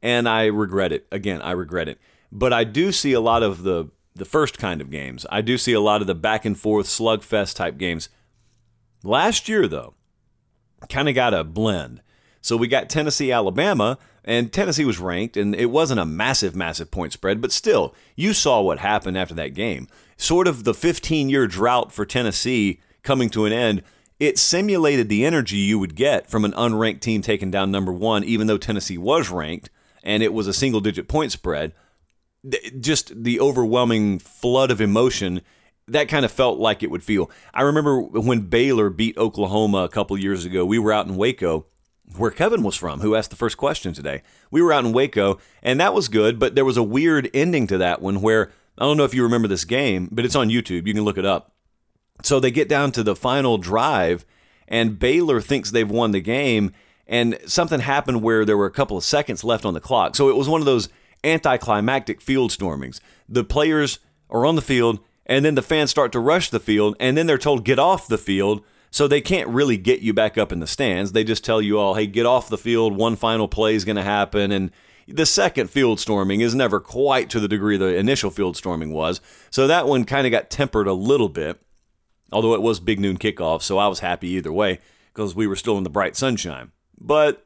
and 0.02 0.28
I 0.28 0.46
regret 0.46 0.92
it. 0.92 1.06
Again, 1.12 1.42
I 1.42 1.52
regret 1.52 1.88
it. 1.88 1.98
But 2.32 2.52
I 2.52 2.64
do 2.64 2.90
see 2.92 3.12
a 3.12 3.20
lot 3.20 3.42
of 3.42 3.62
the 3.62 3.90
the 4.14 4.24
first 4.24 4.58
kind 4.58 4.80
of 4.80 4.90
games. 4.90 5.26
I 5.30 5.40
do 5.40 5.58
see 5.58 5.72
a 5.72 5.80
lot 5.80 6.00
of 6.00 6.06
the 6.06 6.14
back 6.14 6.44
and 6.44 6.58
forth 6.58 6.86
slugfest 6.86 7.56
type 7.56 7.78
games. 7.78 8.08
Last 9.02 9.48
year, 9.48 9.66
though, 9.66 9.94
kind 10.88 11.08
of 11.08 11.14
got 11.14 11.34
a 11.34 11.44
blend. 11.44 12.00
So 12.40 12.56
we 12.56 12.68
got 12.68 12.88
Tennessee, 12.88 13.32
Alabama, 13.32 13.98
and 14.24 14.52
Tennessee 14.52 14.84
was 14.84 14.98
ranked, 14.98 15.36
and 15.36 15.54
it 15.54 15.66
wasn't 15.66 16.00
a 16.00 16.06
massive, 16.06 16.54
massive 16.54 16.90
point 16.90 17.12
spread, 17.12 17.40
but 17.40 17.52
still, 17.52 17.94
you 18.16 18.32
saw 18.32 18.60
what 18.60 18.78
happened 18.78 19.18
after 19.18 19.34
that 19.34 19.54
game. 19.54 19.88
Sort 20.16 20.46
of 20.46 20.64
the 20.64 20.74
15 20.74 21.28
year 21.28 21.46
drought 21.46 21.92
for 21.92 22.06
Tennessee 22.06 22.80
coming 23.02 23.30
to 23.30 23.46
an 23.46 23.52
end. 23.52 23.82
It 24.20 24.38
simulated 24.38 25.08
the 25.08 25.26
energy 25.26 25.56
you 25.56 25.78
would 25.78 25.96
get 25.96 26.30
from 26.30 26.44
an 26.44 26.52
unranked 26.52 27.00
team 27.00 27.20
taking 27.20 27.50
down 27.50 27.70
number 27.70 27.92
one, 27.92 28.22
even 28.24 28.46
though 28.46 28.58
Tennessee 28.58 28.96
was 28.96 29.28
ranked 29.28 29.70
and 30.04 30.22
it 30.22 30.32
was 30.32 30.46
a 30.46 30.52
single 30.52 30.80
digit 30.80 31.08
point 31.08 31.32
spread. 31.32 31.72
Just 32.80 33.24
the 33.24 33.40
overwhelming 33.40 34.18
flood 34.18 34.70
of 34.70 34.80
emotion 34.80 35.40
that 35.86 36.08
kind 36.08 36.24
of 36.24 36.32
felt 36.32 36.58
like 36.58 36.82
it 36.82 36.90
would 36.90 37.04
feel. 37.04 37.30
I 37.52 37.62
remember 37.62 38.00
when 38.00 38.42
Baylor 38.42 38.90
beat 38.90 39.18
Oklahoma 39.18 39.78
a 39.84 39.88
couple 39.88 40.16
years 40.16 40.44
ago, 40.44 40.64
we 40.64 40.78
were 40.78 40.92
out 40.92 41.06
in 41.06 41.16
Waco 41.16 41.66
where 42.16 42.30
Kevin 42.30 42.62
was 42.62 42.76
from, 42.76 43.00
who 43.00 43.14
asked 43.14 43.30
the 43.30 43.36
first 43.36 43.56
question 43.56 43.92
today. 43.92 44.22
We 44.50 44.62
were 44.62 44.72
out 44.72 44.84
in 44.84 44.92
Waco, 44.92 45.38
and 45.62 45.80
that 45.80 45.94
was 45.94 46.08
good, 46.08 46.38
but 46.38 46.54
there 46.54 46.64
was 46.64 46.76
a 46.76 46.82
weird 46.82 47.30
ending 47.34 47.66
to 47.68 47.78
that 47.78 48.02
one 48.02 48.20
where 48.20 48.52
I 48.78 48.84
don't 48.84 48.96
know 48.96 49.04
if 49.04 49.14
you 49.14 49.22
remember 49.22 49.48
this 49.48 49.64
game, 49.64 50.08
but 50.12 50.24
it's 50.24 50.36
on 50.36 50.50
YouTube. 50.50 50.86
You 50.86 50.94
can 50.94 51.04
look 51.04 51.18
it 51.18 51.24
up. 51.24 51.52
So 52.22 52.40
they 52.40 52.50
get 52.50 52.68
down 52.68 52.92
to 52.92 53.02
the 53.02 53.16
final 53.16 53.58
drive, 53.58 54.24
and 54.68 54.98
Baylor 54.98 55.40
thinks 55.40 55.70
they've 55.70 55.90
won 55.90 56.12
the 56.12 56.20
game, 56.20 56.72
and 57.06 57.38
something 57.46 57.80
happened 57.80 58.22
where 58.22 58.44
there 58.44 58.56
were 58.56 58.66
a 58.66 58.70
couple 58.70 58.96
of 58.96 59.04
seconds 59.04 59.42
left 59.42 59.64
on 59.64 59.74
the 59.74 59.80
clock. 59.80 60.14
So 60.14 60.28
it 60.28 60.36
was 60.36 60.48
one 60.48 60.60
of 60.60 60.66
those 60.66 60.88
anticlimactic 61.24 62.20
field 62.20 62.52
stormings. 62.52 63.00
The 63.28 63.44
players 63.44 63.98
are 64.30 64.44
on 64.46 64.56
the 64.56 64.62
field, 64.62 65.00
and 65.26 65.44
then 65.44 65.54
the 65.54 65.62
fans 65.62 65.90
start 65.90 66.12
to 66.12 66.20
rush 66.20 66.50
the 66.50 66.60
field, 66.60 66.96
and 67.00 67.16
then 67.16 67.26
they're 67.26 67.38
told, 67.38 67.64
get 67.64 67.78
off 67.78 68.06
the 68.08 68.18
field 68.18 68.62
So 68.94 69.08
they 69.08 69.20
can't 69.20 69.48
really 69.48 69.76
get 69.76 70.02
you 70.02 70.14
back 70.14 70.38
up 70.38 70.52
in 70.52 70.60
the 70.60 70.68
stands. 70.68 71.10
They 71.10 71.24
just 71.24 71.44
tell 71.44 71.60
you 71.60 71.80
all, 71.80 71.94
hey, 71.94 72.06
get 72.06 72.26
off 72.26 72.48
the 72.48 72.56
field. 72.56 72.96
One 72.96 73.16
final 73.16 73.48
play 73.48 73.74
is 73.74 73.84
going 73.84 73.96
to 73.96 74.04
happen. 74.04 74.52
And 74.52 74.70
the 75.08 75.26
second 75.26 75.68
field 75.68 75.98
storming 75.98 76.42
is 76.42 76.54
never 76.54 76.78
quite 76.78 77.28
to 77.30 77.40
the 77.40 77.48
degree 77.48 77.76
the 77.76 77.96
initial 77.96 78.30
field 78.30 78.56
storming 78.56 78.92
was. 78.92 79.20
So 79.50 79.66
that 79.66 79.88
one 79.88 80.04
kind 80.04 80.28
of 80.28 80.30
got 80.30 80.48
tempered 80.48 80.86
a 80.86 80.92
little 80.92 81.28
bit, 81.28 81.60
although 82.30 82.54
it 82.54 82.62
was 82.62 82.78
big 82.78 83.00
noon 83.00 83.18
kickoff. 83.18 83.62
So 83.62 83.78
I 83.78 83.88
was 83.88 83.98
happy 83.98 84.28
either 84.28 84.52
way 84.52 84.78
because 85.12 85.34
we 85.34 85.48
were 85.48 85.56
still 85.56 85.76
in 85.76 85.82
the 85.82 85.90
bright 85.90 86.14
sunshine. 86.14 86.70
But 86.96 87.44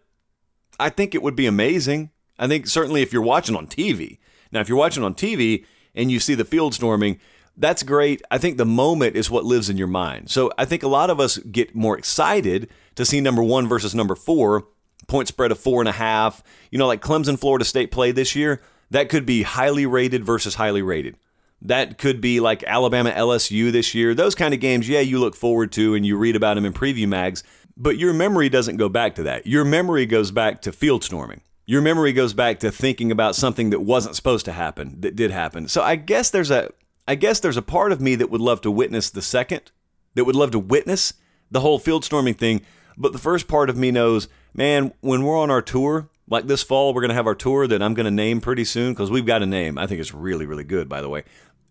I 0.78 0.90
think 0.90 1.14
it 1.14 1.22
would 1.22 1.34
be 1.34 1.46
amazing. 1.46 2.10
I 2.38 2.46
think 2.46 2.66
certainly 2.66 3.02
if 3.02 3.12
you're 3.12 3.22
watching 3.22 3.56
on 3.56 3.66
TV. 3.66 4.18
Now, 4.52 4.60
if 4.60 4.68
you're 4.68 4.78
watching 4.78 5.04
on 5.04 5.14
TV 5.14 5.64
and 5.94 6.10
you 6.10 6.20
see 6.20 6.34
the 6.34 6.44
field 6.44 6.74
storming, 6.74 7.18
that's 7.56 7.82
great. 7.82 8.22
I 8.30 8.38
think 8.38 8.56
the 8.56 8.64
moment 8.64 9.16
is 9.16 9.30
what 9.30 9.44
lives 9.44 9.68
in 9.68 9.76
your 9.76 9.88
mind. 9.88 10.30
So 10.30 10.50
I 10.56 10.64
think 10.64 10.82
a 10.82 10.88
lot 10.88 11.10
of 11.10 11.18
us 11.18 11.38
get 11.38 11.74
more 11.74 11.98
excited 11.98 12.68
to 12.94 13.04
see 13.04 13.20
number 13.20 13.42
one 13.42 13.66
versus 13.66 13.94
number 13.94 14.14
four, 14.14 14.68
point 15.08 15.28
spread 15.28 15.50
of 15.50 15.58
four 15.58 15.82
and 15.82 15.88
a 15.88 15.92
half. 15.92 16.42
You 16.70 16.78
know, 16.78 16.86
like 16.86 17.02
Clemson, 17.02 17.38
Florida 17.38 17.64
State 17.64 17.90
play 17.90 18.12
this 18.12 18.36
year. 18.36 18.62
That 18.90 19.08
could 19.08 19.26
be 19.26 19.42
highly 19.42 19.86
rated 19.86 20.24
versus 20.24 20.54
highly 20.54 20.82
rated. 20.82 21.16
That 21.60 21.98
could 21.98 22.20
be 22.20 22.38
like 22.38 22.62
Alabama 22.62 23.10
LSU 23.10 23.72
this 23.72 23.94
year. 23.94 24.14
Those 24.14 24.36
kind 24.36 24.54
of 24.54 24.60
games, 24.60 24.88
yeah, 24.88 25.00
you 25.00 25.18
look 25.18 25.34
forward 25.34 25.72
to 25.72 25.94
and 25.94 26.06
you 26.06 26.16
read 26.16 26.36
about 26.36 26.54
them 26.54 26.64
in 26.64 26.72
preview 26.72 27.08
mags, 27.08 27.42
but 27.76 27.98
your 27.98 28.12
memory 28.12 28.48
doesn't 28.48 28.76
go 28.76 28.88
back 28.88 29.16
to 29.16 29.24
that. 29.24 29.46
Your 29.46 29.64
memory 29.64 30.06
goes 30.06 30.30
back 30.30 30.62
to 30.62 30.72
field 30.72 31.02
storming. 31.02 31.40
Your 31.68 31.82
memory 31.82 32.14
goes 32.14 32.32
back 32.32 32.60
to 32.60 32.70
thinking 32.70 33.12
about 33.12 33.36
something 33.36 33.68
that 33.70 33.80
wasn't 33.80 34.16
supposed 34.16 34.46
to 34.46 34.52
happen 34.52 35.02
that 35.02 35.14
did 35.14 35.30
happen. 35.30 35.68
So 35.68 35.82
I 35.82 35.96
guess 35.96 36.30
there's 36.30 36.50
a 36.50 36.72
I 37.06 37.14
guess 37.14 37.40
there's 37.40 37.58
a 37.58 37.62
part 37.62 37.92
of 37.92 38.00
me 38.00 38.14
that 38.14 38.30
would 38.30 38.40
love 38.40 38.62
to 38.62 38.70
witness 38.70 39.10
the 39.10 39.20
second, 39.20 39.70
that 40.14 40.24
would 40.24 40.34
love 40.34 40.50
to 40.52 40.58
witness 40.58 41.12
the 41.50 41.60
whole 41.60 41.78
field 41.78 42.06
storming 42.06 42.32
thing. 42.32 42.62
But 42.96 43.12
the 43.12 43.18
first 43.18 43.48
part 43.48 43.68
of 43.68 43.76
me 43.76 43.90
knows, 43.90 44.28
man, 44.54 44.94
when 45.02 45.24
we're 45.24 45.38
on 45.38 45.50
our 45.50 45.60
tour, 45.60 46.08
like 46.26 46.46
this 46.46 46.62
fall, 46.62 46.94
we're 46.94 47.02
going 47.02 47.10
to 47.10 47.14
have 47.14 47.26
our 47.26 47.34
tour 47.34 47.66
that 47.66 47.82
I'm 47.82 47.92
going 47.92 48.04
to 48.04 48.10
name 48.10 48.40
pretty 48.40 48.64
soon 48.64 48.94
because 48.94 49.10
we've 49.10 49.26
got 49.26 49.42
a 49.42 49.46
name. 49.46 49.76
I 49.76 49.86
think 49.86 50.00
it's 50.00 50.14
really, 50.14 50.46
really 50.46 50.64
good, 50.64 50.88
by 50.88 51.02
the 51.02 51.10
way. 51.10 51.24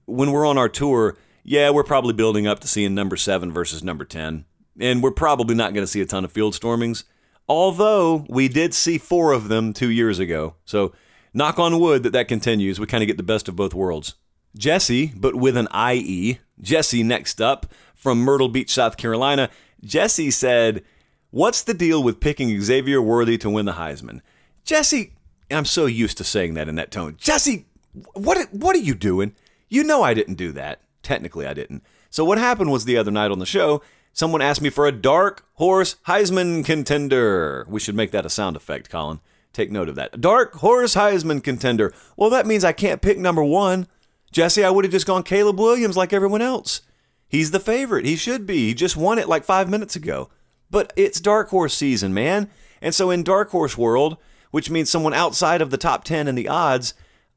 When 0.06 0.32
we're 0.32 0.46
on 0.46 0.60
our 0.60 0.70
tour, 0.70 1.18
yeah, 1.44 1.72
we're 1.72 1.84
probably 1.84 2.13
building 2.13 2.46
up 2.46 2.60
to 2.60 2.68
seeing 2.68 2.94
number 2.94 3.18
seven 3.18 3.51
versus 3.51 3.84
number 3.84 4.06
10. 4.06 4.46
And 4.80 5.01
we're 5.01 5.10
probably 5.10 5.56
not 5.56 5.74
going 5.74 5.84
to 5.84 5.92
see 5.92 6.01
a 6.01 6.06
ton 6.06 6.24
of 6.24 6.32
field 6.32 6.54
stormings, 6.54 7.04
although 7.48 8.25
we 8.30 8.48
did 8.48 8.74
see 8.74 8.98
four 8.98 9.32
of 9.32 9.48
them 9.48 9.74
two 9.74 9.89
years 9.89 10.20
ago. 10.20 10.56
So 10.66 10.94
knock 11.34 11.60
on 11.60 11.80
wood 11.80 12.04
that 12.04 12.13
that 12.13 12.27
continues. 12.27 12.80
We 12.80 12.86
kind 12.86 13.04
of 13.04 13.08
get 13.08 13.18
the 13.18 13.24
best 13.24 13.48
of 13.48 13.56
both 13.56 13.74
worlds. 13.74 14.16
Jesse, 14.58 15.12
but 15.16 15.36
with 15.36 15.56
an 15.56 15.68
IE. 15.74 16.39
Jesse, 16.60 17.04
next 17.04 17.42
up 17.42 17.68
from 17.96 18.20
Myrtle 18.20 18.50
Beach, 18.50 18.74
South 18.74 18.98
Carolina. 18.98 19.50
Jesse 19.84 20.32
said, 20.32 20.84
What's 21.30 21.62
the 21.62 21.74
deal 21.74 22.01
with 22.01 22.20
picking 22.20 22.60
Xavier 22.62 23.01
Worthy 23.01 23.38
to 23.39 23.50
win 23.50 23.66
the 23.66 23.74
Heisman? 23.74 24.22
Jesse, 24.63 25.13
I'm 25.51 25.66
so 25.66 25.86
used 25.86 26.18
to 26.18 26.24
saying 26.24 26.56
that 26.56 26.68
in 26.68 26.75
that 26.75 26.89
tone. 26.89 27.16
Jesse, 27.18 27.66
what, 28.13 28.51
what 28.54 28.75
are 28.75 28.80
you 28.80 28.96
doing? 28.96 29.36
You 29.70 29.84
know 29.84 30.04
I 30.04 30.13
didn't 30.13 30.36
do 30.36 30.51
that. 30.54 30.82
Technically, 31.04 31.46
I 31.46 31.54
didn't. 31.54 31.84
So, 32.10 32.25
what 32.25 32.38
happened 32.38 32.72
was 32.72 32.86
the 32.86 32.98
other 32.98 33.12
night 33.12 33.32
on 33.32 33.39
the 33.39 33.46
show, 33.46 33.82
someone 34.17 34.41
asked 34.41 34.63
me 34.63 34.71
for 34.71 34.88
a 34.88 34.91
dark 34.91 35.45
horse 35.53 35.95
Heisman 36.07 36.65
contender. 36.65 37.65
We 37.69 37.79
should 37.79 37.93
make 37.93 38.09
that 38.12 38.25
a 38.25 38.31
sound 38.31 38.55
effect, 38.55 38.89
Colin. 38.89 39.19
Take 39.53 39.71
note 39.71 39.89
of 39.89 39.95
that. 39.95 40.19
Dark 40.19 40.55
horse 40.55 40.95
Heisman 40.95 41.43
contender. 41.43 41.93
Well, 42.17 42.31
that 42.31 42.47
means 42.47 42.65
I 42.65 42.71
can't 42.71 43.01
pick 43.01 43.19
number 43.19 43.43
one. 43.43 43.88
Jesse, 44.31 44.63
I 44.63 44.71
would 44.71 44.86
have 44.86 44.91
just 44.91 45.05
gone 45.05 45.21
Caleb 45.21 45.59
Williams 45.59 45.95
like 45.95 46.13
everyone 46.13 46.41
else. 46.41 46.81
He's 47.27 47.51
the 47.51 47.59
favorite. 47.59 48.06
He 48.06 48.15
should 48.15 48.47
be. 48.47 48.67
He 48.67 48.73
just 48.73 48.97
won 48.97 49.19
it 49.19 49.30
like 49.30 49.43
five 49.43 49.69
minutes 49.69 49.95
ago. 49.95 50.30
But 50.71 50.93
it's 50.95 51.21
dark 51.21 51.49
horse 51.49 51.75
season, 51.75 52.12
man. 52.12 52.49
And 52.82 52.95
so 52.95 53.12
in 53.12 53.21
dark 53.21 53.51
horse 53.51 53.77
world, 53.77 54.17
which 54.49 54.71
means 54.71 54.89
someone 54.89 55.13
outside 55.13 55.62
of 55.62 55.69
the 55.69 55.77
top 55.77 56.03
10 56.03 56.27
in 56.27 56.34
the 56.34 56.47
odds, 56.47 56.95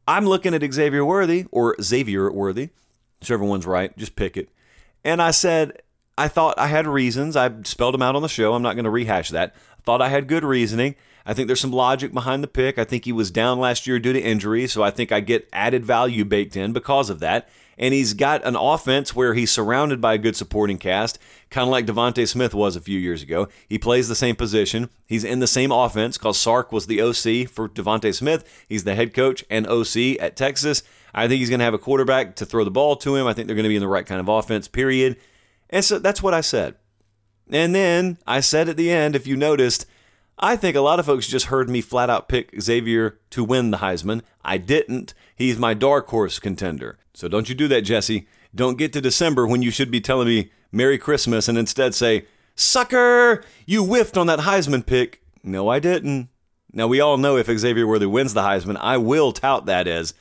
I'm 0.08 0.24
looking 0.24 0.54
at 0.54 0.72
Xavier 0.72 1.04
Worthy 1.04 1.44
or 1.52 1.76
Xavier 1.80 2.32
Worthy, 2.32 2.70
whichever 3.20 3.44
one's 3.44 3.66
right, 3.66 3.96
just 3.98 4.16
pick 4.16 4.38
it. 4.38 4.48
And 5.04 5.20
I 5.20 5.30
said, 5.30 5.82
I 6.20 6.28
thought 6.28 6.58
I 6.58 6.66
had 6.66 6.86
reasons. 6.86 7.34
I 7.34 7.50
spelled 7.62 7.94
them 7.94 8.02
out 8.02 8.14
on 8.14 8.20
the 8.20 8.28
show. 8.28 8.52
I'm 8.52 8.60
not 8.60 8.74
going 8.74 8.84
to 8.84 8.90
rehash 8.90 9.30
that. 9.30 9.54
Thought 9.84 10.02
I 10.02 10.10
had 10.10 10.28
good 10.28 10.44
reasoning. 10.44 10.94
I 11.24 11.32
think 11.32 11.46
there's 11.46 11.60
some 11.60 11.72
logic 11.72 12.12
behind 12.12 12.42
the 12.42 12.48
pick. 12.48 12.78
I 12.78 12.84
think 12.84 13.06
he 13.06 13.12
was 13.12 13.30
down 13.30 13.58
last 13.58 13.86
year 13.86 13.98
due 13.98 14.12
to 14.12 14.20
injury, 14.20 14.66
so 14.66 14.82
I 14.82 14.90
think 14.90 15.12
I 15.12 15.20
get 15.20 15.48
added 15.50 15.82
value 15.82 16.26
baked 16.26 16.56
in 16.56 16.74
because 16.74 17.08
of 17.08 17.20
that. 17.20 17.48
And 17.78 17.94
he's 17.94 18.12
got 18.12 18.44
an 18.44 18.54
offense 18.54 19.16
where 19.16 19.32
he's 19.32 19.50
surrounded 19.50 20.02
by 20.02 20.12
a 20.12 20.18
good 20.18 20.36
supporting 20.36 20.76
cast, 20.76 21.18
kind 21.48 21.66
of 21.66 21.70
like 21.70 21.86
DeVonta 21.86 22.28
Smith 22.28 22.52
was 22.52 22.76
a 22.76 22.82
few 22.82 22.98
years 22.98 23.22
ago. 23.22 23.48
He 23.66 23.78
plays 23.78 24.06
the 24.06 24.14
same 24.14 24.36
position. 24.36 24.90
He's 25.06 25.24
in 25.24 25.40
the 25.40 25.46
same 25.46 25.72
offense 25.72 26.18
because 26.18 26.36
Sark 26.36 26.70
was 26.70 26.86
the 26.86 27.00
OC 27.00 27.48
for 27.48 27.66
DeVonta 27.66 28.14
Smith. 28.14 28.66
He's 28.68 28.84
the 28.84 28.94
head 28.94 29.14
coach 29.14 29.42
and 29.48 29.66
OC 29.66 30.20
at 30.20 30.36
Texas. 30.36 30.82
I 31.14 31.28
think 31.28 31.38
he's 31.38 31.48
going 31.48 31.60
to 31.60 31.64
have 31.64 31.74
a 31.74 31.78
quarterback 31.78 32.36
to 32.36 32.44
throw 32.44 32.64
the 32.64 32.70
ball 32.70 32.96
to 32.96 33.16
him. 33.16 33.26
I 33.26 33.32
think 33.32 33.46
they're 33.46 33.56
going 33.56 33.64
to 33.64 33.70
be 33.70 33.76
in 33.76 33.80
the 33.80 33.88
right 33.88 34.04
kind 34.04 34.20
of 34.20 34.28
offense, 34.28 34.68
period. 34.68 35.16
And 35.70 35.84
so 35.84 35.98
that's 35.98 36.22
what 36.22 36.34
I 36.34 36.42
said. 36.42 36.74
And 37.50 37.74
then 37.74 38.18
I 38.26 38.40
said 38.40 38.68
at 38.68 38.76
the 38.76 38.90
end, 38.90 39.16
if 39.16 39.26
you 39.26 39.36
noticed, 39.36 39.86
I 40.38 40.56
think 40.56 40.76
a 40.76 40.80
lot 40.80 41.00
of 41.00 41.06
folks 41.06 41.26
just 41.26 41.46
heard 41.46 41.68
me 41.68 41.80
flat 41.80 42.10
out 42.10 42.28
pick 42.28 42.60
Xavier 42.60 43.18
to 43.30 43.44
win 43.44 43.70
the 43.70 43.78
Heisman. 43.78 44.22
I 44.44 44.58
didn't. 44.58 45.14
He's 45.34 45.58
my 45.58 45.74
dark 45.74 46.08
horse 46.08 46.38
contender. 46.38 46.98
So 47.14 47.28
don't 47.28 47.48
you 47.48 47.54
do 47.54 47.68
that, 47.68 47.82
Jesse. 47.82 48.26
Don't 48.54 48.78
get 48.78 48.92
to 48.94 49.00
December 49.00 49.46
when 49.46 49.62
you 49.62 49.70
should 49.70 49.90
be 49.90 50.00
telling 50.00 50.28
me 50.28 50.50
Merry 50.72 50.98
Christmas 50.98 51.48
and 51.48 51.58
instead 51.58 51.94
say, 51.94 52.26
Sucker, 52.54 53.44
you 53.66 53.84
whiffed 53.84 54.16
on 54.16 54.26
that 54.26 54.40
Heisman 54.40 54.84
pick. 54.84 55.22
No, 55.42 55.68
I 55.68 55.78
didn't. 55.78 56.28
Now, 56.72 56.86
we 56.86 57.00
all 57.00 57.16
know 57.16 57.36
if 57.36 57.46
Xavier 57.46 57.86
Worthy 57.86 58.06
wins 58.06 58.32
the 58.32 58.42
Heisman, 58.42 58.76
I 58.80 58.96
will 58.96 59.32
tout 59.32 59.66
that 59.66 59.88
as, 59.88 60.14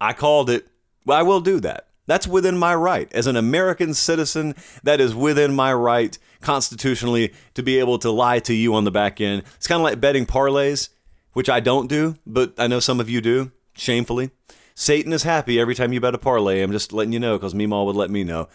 I 0.00 0.14
called 0.14 0.48
it. 0.48 0.66
Well, 1.04 1.18
I 1.18 1.22
will 1.22 1.40
do 1.40 1.60
that. 1.60 1.88
That's 2.10 2.26
within 2.26 2.58
my 2.58 2.74
right. 2.74 3.08
As 3.12 3.28
an 3.28 3.36
American 3.36 3.94
citizen, 3.94 4.56
that 4.82 5.00
is 5.00 5.14
within 5.14 5.54
my 5.54 5.72
right 5.72 6.18
constitutionally 6.40 7.32
to 7.54 7.62
be 7.62 7.78
able 7.78 8.00
to 8.00 8.10
lie 8.10 8.40
to 8.40 8.52
you 8.52 8.74
on 8.74 8.82
the 8.82 8.90
back 8.90 9.20
end. 9.20 9.44
It's 9.54 9.68
kind 9.68 9.80
of 9.80 9.84
like 9.84 10.00
betting 10.00 10.26
parlays, 10.26 10.88
which 11.34 11.48
I 11.48 11.60
don't 11.60 11.88
do, 11.88 12.16
but 12.26 12.54
I 12.58 12.66
know 12.66 12.80
some 12.80 12.98
of 12.98 13.08
you 13.08 13.20
do, 13.20 13.52
shamefully. 13.76 14.32
Satan 14.74 15.12
is 15.12 15.22
happy 15.22 15.60
every 15.60 15.76
time 15.76 15.92
you 15.92 16.00
bet 16.00 16.16
a 16.16 16.18
parlay. 16.18 16.62
I'm 16.62 16.72
just 16.72 16.92
letting 16.92 17.12
you 17.12 17.20
know 17.20 17.38
because 17.38 17.54
Meemaw 17.54 17.86
would 17.86 17.94
let 17.94 18.10
me 18.10 18.24
know. 18.24 18.48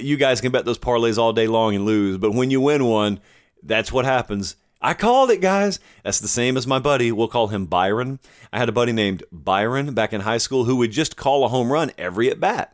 You 0.00 0.16
guys 0.16 0.40
can 0.40 0.50
bet 0.50 0.64
those 0.64 0.78
parlays 0.78 1.18
all 1.18 1.34
day 1.34 1.48
long 1.48 1.74
and 1.74 1.84
lose, 1.84 2.16
but 2.16 2.32
when 2.32 2.50
you 2.50 2.62
win 2.62 2.86
one, 2.86 3.20
that's 3.62 3.92
what 3.92 4.06
happens. 4.06 4.56
I 4.80 4.94
called 4.94 5.30
it, 5.30 5.42
guys. 5.42 5.80
That's 6.02 6.20
the 6.20 6.28
same 6.28 6.56
as 6.56 6.66
my 6.66 6.78
buddy. 6.78 7.12
We'll 7.12 7.28
call 7.28 7.48
him 7.48 7.66
Byron. 7.66 8.20
I 8.54 8.58
had 8.58 8.70
a 8.70 8.72
buddy 8.72 8.92
named 8.92 9.22
Byron 9.30 9.92
back 9.92 10.14
in 10.14 10.22
high 10.22 10.38
school 10.38 10.64
who 10.64 10.76
would 10.76 10.92
just 10.92 11.18
call 11.18 11.44
a 11.44 11.48
home 11.48 11.70
run 11.70 11.90
every 11.98 12.30
at 12.30 12.40
bat. 12.40 12.72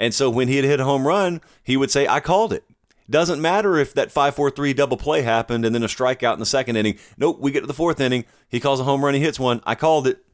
And 0.00 0.14
so 0.14 0.30
when 0.30 0.48
he'd 0.48 0.64
hit 0.64 0.80
a 0.80 0.84
home 0.84 1.06
run, 1.06 1.42
he 1.62 1.76
would 1.76 1.90
say, 1.90 2.08
I 2.08 2.18
called 2.20 2.54
it. 2.54 2.64
Doesn't 3.08 3.42
matter 3.42 3.76
if 3.76 3.92
that 3.94 4.10
5 4.10 4.34
4 4.34 4.50
3 4.50 4.72
double 4.72 4.96
play 4.96 5.22
happened 5.22 5.64
and 5.64 5.74
then 5.74 5.82
a 5.82 5.88
strikeout 5.88 6.34
in 6.34 6.40
the 6.40 6.46
second 6.46 6.76
inning. 6.76 6.98
Nope, 7.18 7.38
we 7.38 7.50
get 7.50 7.60
to 7.60 7.66
the 7.66 7.74
fourth 7.74 8.00
inning. 8.00 8.24
He 8.48 8.60
calls 8.60 8.80
a 8.80 8.84
home 8.84 9.04
run, 9.04 9.14
he 9.14 9.20
hits 9.20 9.38
one. 9.38 9.60
I 9.64 9.74
called 9.74 10.06
it. 10.06 10.24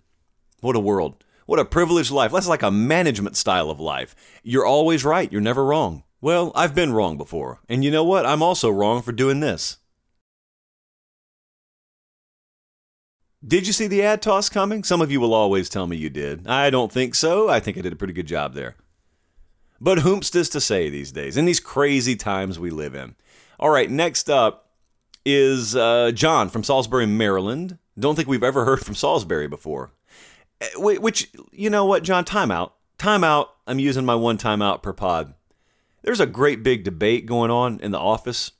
What 0.60 0.76
a 0.76 0.80
world. 0.80 1.24
What 1.46 1.58
a 1.58 1.64
privileged 1.64 2.10
life. 2.10 2.32
That's 2.32 2.48
like 2.48 2.62
a 2.62 2.70
management 2.70 3.36
style 3.36 3.70
of 3.70 3.80
life. 3.80 4.14
You're 4.42 4.66
always 4.66 5.04
right. 5.04 5.30
You're 5.30 5.40
never 5.40 5.64
wrong. 5.64 6.04
Well, 6.20 6.52
I've 6.54 6.74
been 6.74 6.92
wrong 6.92 7.16
before. 7.16 7.60
And 7.68 7.84
you 7.84 7.90
know 7.90 8.04
what? 8.04 8.26
I'm 8.26 8.42
also 8.42 8.70
wrong 8.70 9.02
for 9.02 9.12
doing 9.12 9.40
this. 9.40 9.78
Did 13.46 13.66
you 13.66 13.72
see 13.72 13.86
the 13.86 14.02
ad 14.02 14.22
toss 14.22 14.48
coming? 14.48 14.82
Some 14.82 15.00
of 15.00 15.10
you 15.10 15.20
will 15.20 15.34
always 15.34 15.68
tell 15.68 15.86
me 15.86 15.96
you 15.96 16.10
did. 16.10 16.46
I 16.46 16.68
don't 16.70 16.90
think 16.90 17.14
so. 17.14 17.48
I 17.48 17.60
think 17.60 17.78
I 17.78 17.80
did 17.80 17.92
a 17.92 17.96
pretty 17.96 18.14
good 18.14 18.26
job 18.26 18.54
there. 18.54 18.74
But 19.80 19.98
whomst 19.98 20.34
is 20.34 20.48
to 20.50 20.60
say 20.60 20.88
these 20.88 21.12
days, 21.12 21.36
in 21.36 21.44
these 21.44 21.60
crazy 21.60 22.16
times 22.16 22.58
we 22.58 22.70
live 22.70 22.94
in? 22.94 23.14
All 23.58 23.70
right, 23.70 23.90
next 23.90 24.30
up 24.30 24.70
is 25.24 25.74
uh, 25.74 26.12
John 26.12 26.48
from 26.48 26.64
Salisbury, 26.64 27.06
Maryland. 27.06 27.78
Don't 27.98 28.14
think 28.14 28.28
we've 28.28 28.42
ever 28.42 28.64
heard 28.64 28.84
from 28.84 28.94
Salisbury 28.94 29.48
before. 29.48 29.92
Eh, 30.60 30.68
which, 30.76 31.30
you 31.52 31.70
know 31.70 31.84
what, 31.84 32.02
John? 32.02 32.24
Timeout. 32.24 32.72
Timeout. 32.98 33.48
I'm 33.66 33.78
using 33.78 34.04
my 34.04 34.14
one 34.14 34.38
timeout 34.38 34.82
per 34.82 34.92
pod. 34.92 35.34
There's 36.02 36.20
a 36.20 36.26
great 36.26 36.62
big 36.62 36.84
debate 36.84 37.26
going 37.26 37.50
on 37.50 37.80
in 37.80 37.90
the 37.90 37.98
office, 37.98 38.52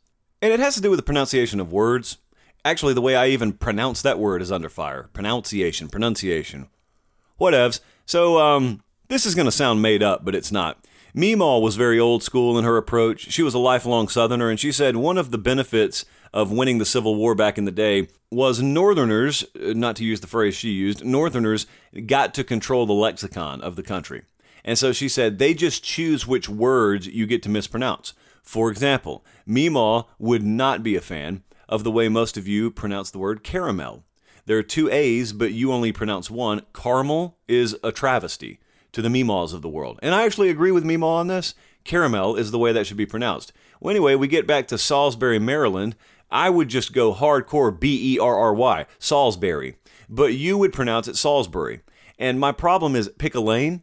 and 0.43 0.53
it 0.53 0.59
has 0.59 0.75
to 0.75 0.81
do 0.81 0.91
with 0.91 0.99
the 0.99 1.05
pronunciation 1.05 1.61
of 1.61 1.73
words. 1.73 2.19
Actually, 2.65 2.95
the 2.95 3.01
way 3.01 3.15
I 3.15 3.29
even 3.29 3.53
pronounce 3.53 4.03
that 4.03 4.19
word 4.19 4.43
is 4.43 4.51
under 4.51 4.69
fire. 4.69 5.09
Pronunciation, 5.13 5.89
pronunciation. 5.89 6.67
Whatevs. 7.41 7.81
So, 8.05 8.41
um, 8.41 8.83
this 9.09 9.25
is 9.25 9.37
going 9.37 9.45
to 9.45 9.53
sound 9.53 9.81
made 9.81 10.03
up, 10.03 10.25
but 10.25 10.35
it's 10.35 10.51
not. 10.51 10.85
Meemaw 11.17 11.63
was 11.63 11.77
very 11.77 11.99
old 11.99 12.23
school 12.23 12.59
in 12.59 12.65
her 12.67 12.77
approach. 12.77 13.33
She 13.33 13.43
was 13.43 13.55
a 13.55 13.59
lifelong 13.59 14.07
Southerner, 14.07 14.51
and 14.51 14.61
she 14.61 14.71
said 14.71 14.97
one 14.97 15.17
of 15.17 15.31
the 15.31 15.39
benefits 15.39 16.05
of 16.31 16.53
winning 16.53 16.77
the 16.77 16.85
Civil 16.85 17.17
War 17.17 17.35
back 17.35 17.57
in 17.57 17.65
the 17.65 17.73
day 17.73 18.09
was 18.31 18.61
Northerners, 18.61 19.43
uh, 19.55 19.73
not 19.73 19.97
to 19.97 20.05
use 20.05 20.21
the 20.21 20.27
phrase 20.27 20.55
she 20.55 20.69
used, 20.69 21.03
Northerners 21.07 21.67
got 22.05 22.35
to 22.35 22.45
control 22.45 22.85
the 22.85 22.93
lexicon 22.93 23.63
of 23.63 23.77
the 23.77 23.83
country. 23.83 24.25
And 24.63 24.77
so 24.77 24.93
she 24.93 25.09
said 25.09 25.39
they 25.39 25.55
just 25.55 25.83
choose 25.83 26.27
which 26.27 26.51
words 26.51 27.07
you 27.07 27.25
get 27.25 27.43
to 27.45 27.49
mispronounce. 27.49 28.13
For 28.43 28.71
example, 28.71 29.25
Meemaw 29.49 30.05
would 30.19 30.43
not 30.43 30.83
be 30.83 30.97
a 30.97 31.01
fan 31.01 31.45
of 31.67 31.83
the 31.83 31.91
way 31.91 32.11
most 32.11 32.37
of 32.37 32.47
you 32.47 32.71
pronounce 32.71 33.11
the 33.11 33.19
word 33.19 33.43
caramel. 33.43 34.05
There 34.45 34.59
are 34.59 34.63
two 34.63 34.91
A's, 34.91 35.33
but 35.33 35.53
you 35.53 35.73
only 35.73 35.93
pronounce 35.93 36.31
one. 36.31 36.61
Caramel 36.75 37.39
is 37.49 37.75
a 37.83 37.91
travesty 37.91 38.61
to 38.97 39.03
the 39.03 39.11
Meemaws 39.11 39.53
of 39.53 39.61
the 39.61 39.69
world. 39.69 40.01
And 40.03 40.15
I 40.15 40.25
actually 40.25 40.49
agree 40.49 40.73
with 40.73 40.83
Meemaw 40.83 41.05
on 41.05 41.27
this. 41.27 41.55
Caramel 41.85 42.35
is 42.35 42.51
the 42.51 42.59
way 42.59 42.73
that 42.73 42.87
should 42.87 42.97
be 42.97 43.05
pronounced. 43.05 43.53
Well, 43.79 43.91
anyway, 43.91 44.15
we 44.15 44.27
get 44.27 44.47
back 44.47 44.67
to 44.69 44.79
Salisbury, 44.79 45.39
Maryland. 45.39 45.97
I 46.31 46.49
would 46.49 46.69
just 46.69 46.95
go 46.95 47.13
hardcore 47.13 47.79
B 47.79 48.15
E 48.15 48.19
R 48.19 48.35
R 48.35 48.55
Y, 48.55 48.87
Salisbury. 48.99 49.77
But 50.09 50.33
you 50.33 50.57
would 50.57 50.73
pronounce 50.73 51.09
it 51.09 51.17
Salisbury. 51.19 51.83
And 52.19 52.41
my 52.41 52.53
problem 52.53 52.97
is 52.97 53.11
pick 53.19 53.35
a 53.35 53.41
lane. 53.41 53.83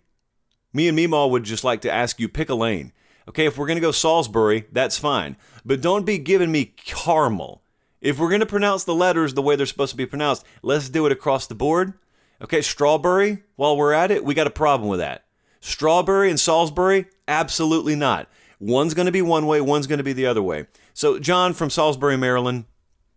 Me 0.74 0.88
and 0.88 0.98
Meemaw 0.98 1.30
would 1.30 1.44
just 1.44 1.64
like 1.64 1.82
to 1.82 1.92
ask 1.92 2.20
you 2.20 2.28
pick 2.28 2.50
a 2.50 2.56
lane. 2.56 2.92
Okay, 3.30 3.46
if 3.46 3.56
we're 3.56 3.68
going 3.68 3.78
to 3.78 3.82
go 3.82 3.92
Salisbury, 3.92 4.66
that's 4.72 4.98
fine. 4.98 5.38
But 5.64 5.80
don't 5.80 6.08
be 6.08 6.18
giving 6.18 6.52
me 6.52 6.74
caramel. 6.76 7.62
If 8.02 8.18
we're 8.18 8.30
going 8.30 8.40
to 8.40 8.48
pronounce 8.48 8.84
the 8.84 8.96
letters 8.96 9.36
the 9.36 9.44
way 9.44 9.56
they're 9.56 9.68
supposed 9.68 9.92
to 9.92 9.98
be 9.98 10.08
pronounced, 10.08 10.44
let's 10.64 10.90
do 10.90 11.06
it 11.06 11.12
across 11.12 11.46
the 11.46 11.54
board. 11.54 11.94
Okay, 12.44 12.62
strawberry, 12.62 13.44
while 13.56 13.78
we're 13.78 13.94
at 13.94 14.12
it, 14.12 14.26
we 14.26 14.34
got 14.34 14.48
a 14.48 14.52
problem 14.52 14.90
with 14.90 15.00
that. 15.00 15.24
Strawberry 15.62 16.30
and 16.30 16.40
Salisbury, 16.40 17.06
absolutely 17.26 17.96
not. 17.96 18.28
One's 18.60 18.94
going 18.94 19.06
to 19.06 19.14
be 19.14 19.22
one 19.22 19.48
way, 19.48 19.62
one's 19.62 19.88
going 19.88 20.00
to 20.00 20.04
be 20.04 20.12
the 20.12 20.26
other 20.26 20.44
way. 20.44 20.68
So, 20.94 21.20
John 21.20 21.54
from 21.54 21.70
Salisbury, 21.70 22.18
Maryland, 22.18 22.66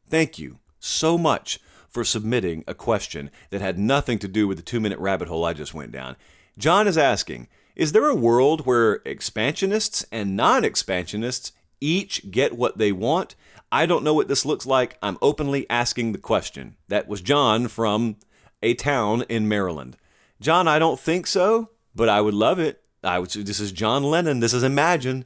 thank 0.09 0.39
you 0.39 0.61
so 0.79 1.19
much 1.19 1.59
for 1.89 2.05
submitting 2.05 2.63
a 2.69 2.75
question 2.75 3.31
that 3.51 3.61
had 3.61 3.79
nothing 3.79 4.21
to 4.21 4.29
do 4.29 4.47
with 4.47 4.59
the 4.59 4.63
two 4.63 4.79
minute 4.79 4.99
rabbit 5.01 5.27
hole 5.27 5.45
I 5.45 5.55
just 5.55 5.75
went 5.75 5.91
down. 5.91 6.17
John 6.57 6.87
is 6.87 6.97
asking 6.97 7.49
Is 7.75 7.93
there 7.93 8.09
a 8.09 8.15
world 8.15 8.65
where 8.65 9.01
expansionists 9.05 10.05
and 10.13 10.37
non 10.37 10.65
expansionists 10.65 11.51
each 11.81 12.31
get 12.31 12.57
what 12.57 12.79
they 12.79 12.93
want? 12.93 13.35
I 13.73 13.87
don't 13.87 14.05
know 14.05 14.15
what 14.15 14.29
this 14.29 14.47
looks 14.47 14.67
like. 14.67 14.99
I'm 15.03 15.19
openly 15.21 15.69
asking 15.69 16.13
the 16.13 16.19
question. 16.19 16.77
That 16.89 17.09
was 17.09 17.21
John 17.21 17.67
from 17.67 18.17
a 18.63 18.75
town 18.75 19.23
in 19.29 19.49
Maryland. 19.49 19.97
John, 20.41 20.69
I 20.69 20.79
don't 20.79 21.01
think 21.01 21.27
so, 21.27 21.71
but 21.95 22.09
I 22.09 22.21
would 22.21 22.35
love 22.35 22.59
it. 22.59 22.83
I 23.03 23.19
would. 23.19 23.31
This 23.31 23.61
is 23.61 23.73
John 23.73 24.05
Lennon. 24.05 24.41
This 24.41 24.55
is 24.55 24.63
Imagine. 24.63 25.25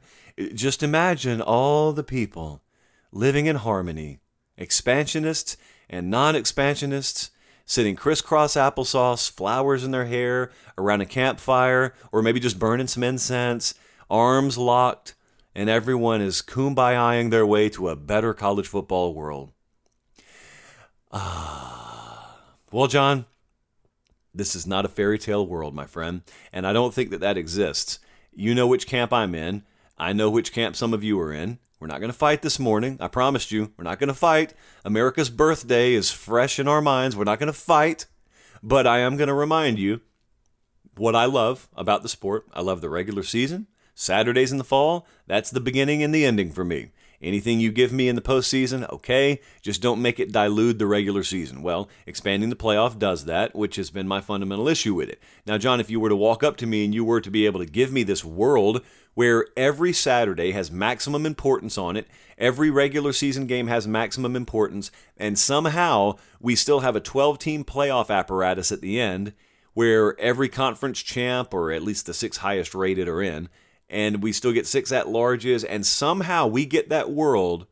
Just 0.53 0.81
imagine 0.81 1.41
all 1.41 1.91
the 1.91 2.03
people 2.03 2.63
living 3.11 3.45
in 3.45 3.57
harmony, 3.57 4.19
expansionists 4.57 5.57
and 5.89 6.09
non-expansionists 6.09 7.31
sitting 7.65 7.95
crisscross 7.95 8.55
applesauce, 8.55 9.29
flowers 9.29 9.83
in 9.83 9.91
their 9.91 10.05
hair, 10.05 10.51
around 10.77 11.01
a 11.01 11.05
campfire, 11.05 11.93
or 12.11 12.21
maybe 12.21 12.39
just 12.39 12.59
burning 12.59 12.87
some 12.87 13.03
incense, 13.03 13.73
arms 14.09 14.57
locked, 14.57 15.15
and 15.53 15.69
everyone 15.69 16.21
is 16.21 16.41
kumbayaing 16.41 17.29
their 17.29 17.45
way 17.45 17.69
to 17.69 17.89
a 17.89 17.95
better 17.95 18.33
college 18.33 18.67
football 18.67 19.13
world. 19.13 19.51
Ah. 21.11 22.00
Well, 22.71 22.87
John, 22.87 23.25
this 24.33 24.55
is 24.55 24.65
not 24.65 24.85
a 24.85 24.89
fairy 24.89 25.19
tale 25.19 25.45
world, 25.45 25.75
my 25.75 25.85
friend, 25.85 26.21
and 26.53 26.65
I 26.65 26.71
don't 26.71 26.93
think 26.93 27.09
that 27.09 27.19
that 27.19 27.37
exists. 27.37 27.99
You 28.33 28.55
know 28.55 28.65
which 28.65 28.87
camp 28.87 29.11
I'm 29.11 29.35
in. 29.35 29.63
I 29.97 30.13
know 30.13 30.29
which 30.29 30.53
camp 30.53 30.77
some 30.77 30.93
of 30.93 31.03
you 31.03 31.19
are 31.19 31.33
in. 31.33 31.59
We're 31.81 31.87
not 31.87 31.99
going 31.99 32.11
to 32.11 32.17
fight 32.17 32.43
this 32.43 32.59
morning. 32.59 32.97
I 33.01 33.09
promised 33.09 33.51
you. 33.51 33.73
We're 33.75 33.83
not 33.83 33.99
going 33.99 34.07
to 34.07 34.13
fight. 34.13 34.53
America's 34.85 35.29
birthday 35.29 35.93
is 35.93 36.11
fresh 36.11 36.59
in 36.59 36.67
our 36.69 36.81
minds. 36.81 37.17
We're 37.17 37.25
not 37.25 37.39
going 37.39 37.51
to 37.51 37.53
fight. 37.53 38.05
But 38.63 38.87
I 38.87 38.99
am 38.99 39.17
going 39.17 39.27
to 39.27 39.33
remind 39.33 39.77
you 39.77 39.99
what 40.95 41.15
I 41.15 41.25
love 41.25 41.67
about 41.75 42.03
the 42.03 42.09
sport. 42.09 42.45
I 42.53 42.61
love 42.61 42.79
the 42.79 42.89
regular 42.89 43.23
season. 43.23 43.67
Saturdays 43.95 44.53
in 44.53 44.59
the 44.59 44.63
fall, 44.63 45.05
that's 45.27 45.51
the 45.51 45.59
beginning 45.59 46.03
and 46.03 46.15
the 46.15 46.23
ending 46.25 46.51
for 46.51 46.63
me. 46.63 46.91
Anything 47.21 47.59
you 47.59 47.71
give 47.71 47.93
me 47.93 48.07
in 48.07 48.15
the 48.15 48.21
postseason, 48.21 48.89
okay, 48.91 49.41
just 49.61 49.81
don't 49.81 50.01
make 50.01 50.19
it 50.19 50.31
dilute 50.31 50.79
the 50.79 50.87
regular 50.87 51.23
season. 51.23 51.61
Well, 51.61 51.87
expanding 52.07 52.49
the 52.49 52.55
playoff 52.55 52.97
does 52.97 53.25
that, 53.25 53.55
which 53.55 53.75
has 53.75 53.91
been 53.91 54.07
my 54.07 54.21
fundamental 54.21 54.67
issue 54.67 54.95
with 54.95 55.09
it. 55.09 55.21
Now, 55.45 55.59
John, 55.59 55.79
if 55.79 55.89
you 55.89 55.99
were 55.99 56.09
to 56.09 56.15
walk 56.15 56.43
up 56.43 56.57
to 56.57 56.65
me 56.65 56.83
and 56.83 56.95
you 56.95 57.05
were 57.05 57.21
to 57.21 57.29
be 57.29 57.45
able 57.45 57.59
to 57.59 57.65
give 57.65 57.91
me 57.91 58.01
this 58.03 58.25
world 58.25 58.81
where 59.13 59.45
every 59.55 59.93
Saturday 59.93 60.51
has 60.51 60.71
maximum 60.71 61.25
importance 61.25 61.77
on 61.77 61.95
it, 61.95 62.07
every 62.37 62.71
regular 62.71 63.13
season 63.13 63.45
game 63.45 63.67
has 63.67 63.87
maximum 63.87 64.35
importance, 64.35 64.89
and 65.17 65.37
somehow 65.37 66.15
we 66.39 66.55
still 66.55 66.79
have 66.79 66.95
a 66.95 67.01
12 67.01 67.37
team 67.37 67.63
playoff 67.63 68.09
apparatus 68.09 68.71
at 68.71 68.81
the 68.81 68.99
end 68.99 69.33
where 69.73 70.19
every 70.19 70.49
conference 70.49 71.01
champ, 71.01 71.53
or 71.53 71.71
at 71.71 71.83
least 71.83 72.05
the 72.05 72.13
six 72.13 72.37
highest 72.37 72.73
rated, 72.73 73.07
are 73.07 73.21
in 73.21 73.47
and 73.91 74.23
we 74.23 74.31
still 74.31 74.53
get 74.53 74.65
six 74.65 74.91
at 74.91 75.05
larges, 75.05 75.65
and 75.67 75.85
somehow 75.85 76.47
we 76.47 76.65
get 76.65 76.89
that 76.89 77.11
world, 77.11 77.67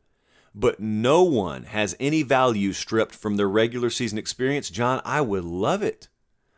but 0.54 0.78
no 0.78 1.22
one 1.22 1.64
has 1.64 1.96
any 1.98 2.22
value 2.22 2.74
stripped 2.74 3.14
from 3.14 3.36
their 3.36 3.48
regular 3.48 3.88
season 3.88 4.18
experience, 4.18 4.68
John, 4.68 5.00
I 5.04 5.22
would 5.22 5.44
love 5.44 5.82
it. 5.82 6.08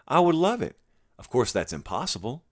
I 0.09 0.19
would 0.19 0.35
love 0.35 0.61
it. 0.61 0.77
Of 1.17 1.31
course, 1.31 1.53
that's 1.53 1.73
impossible, 1.73 2.43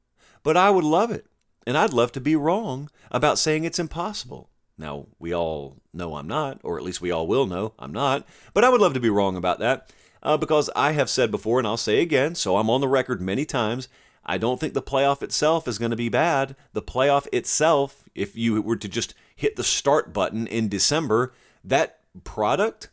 but 0.45 0.57
I 0.57 0.71
would 0.71 0.85
love 0.85 1.11
it. 1.11 1.27
And 1.67 1.77
I'd 1.77 1.93
love 1.93 2.13
to 2.13 2.21
be 2.21 2.37
wrong 2.37 2.89
about 3.11 3.39
saying 3.39 3.65
it's 3.65 3.79
impossible. 3.79 4.49
Now, 4.79 5.07
we 5.19 5.35
all 5.35 5.79
know 5.93 6.15
I'm 6.15 6.29
not, 6.29 6.61
or 6.63 6.79
at 6.79 6.85
least 6.85 7.03
we 7.03 7.11
all 7.11 7.27
will 7.27 7.47
know 7.47 7.75
I'm 7.79 7.93
not, 7.93 8.27
but 8.55 8.65
I 8.65 8.71
would 8.71 8.81
love 8.81 8.95
to 8.95 9.01
be 9.01 9.11
wrong 9.11 9.37
about 9.37 9.59
that 9.59 9.93
uh, 10.23 10.37
because 10.37 10.71
I 10.77 10.93
have 10.93 11.11
said 11.11 11.31
before, 11.31 11.59
and 11.59 11.67
I'll 11.67 11.77
say 11.77 12.01
again, 12.01 12.35
so 12.35 12.57
I'm 12.57 12.71
on 12.71 12.81
the 12.81 12.89
record 12.89 13.21
many 13.21 13.45
times 13.45 13.89
I 14.25 14.39
don't 14.39 14.61
think 14.61 14.75
the 14.75 14.83
playoff 14.83 15.23
itself 15.23 15.67
is 15.67 15.79
going 15.79 15.91
to 15.91 15.97
be 15.97 16.09
bad. 16.09 16.55
The 16.73 16.83
playoff 16.83 17.27
itself, 17.33 18.09
if 18.15 18.37
you 18.37 18.61
were 18.61 18.77
to 18.77 18.89
just 18.89 19.15
hit 19.35 19.57
the 19.57 19.65
start 19.65 20.13
button 20.13 20.47
in 20.47 20.69
December, 20.69 21.33
that 21.65 22.01
product 22.25 22.91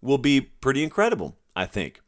will 0.00 0.18
be 0.18 0.40
pretty 0.40 0.82
incredible, 0.82 1.36
I 1.56 1.66
think. 1.66 2.00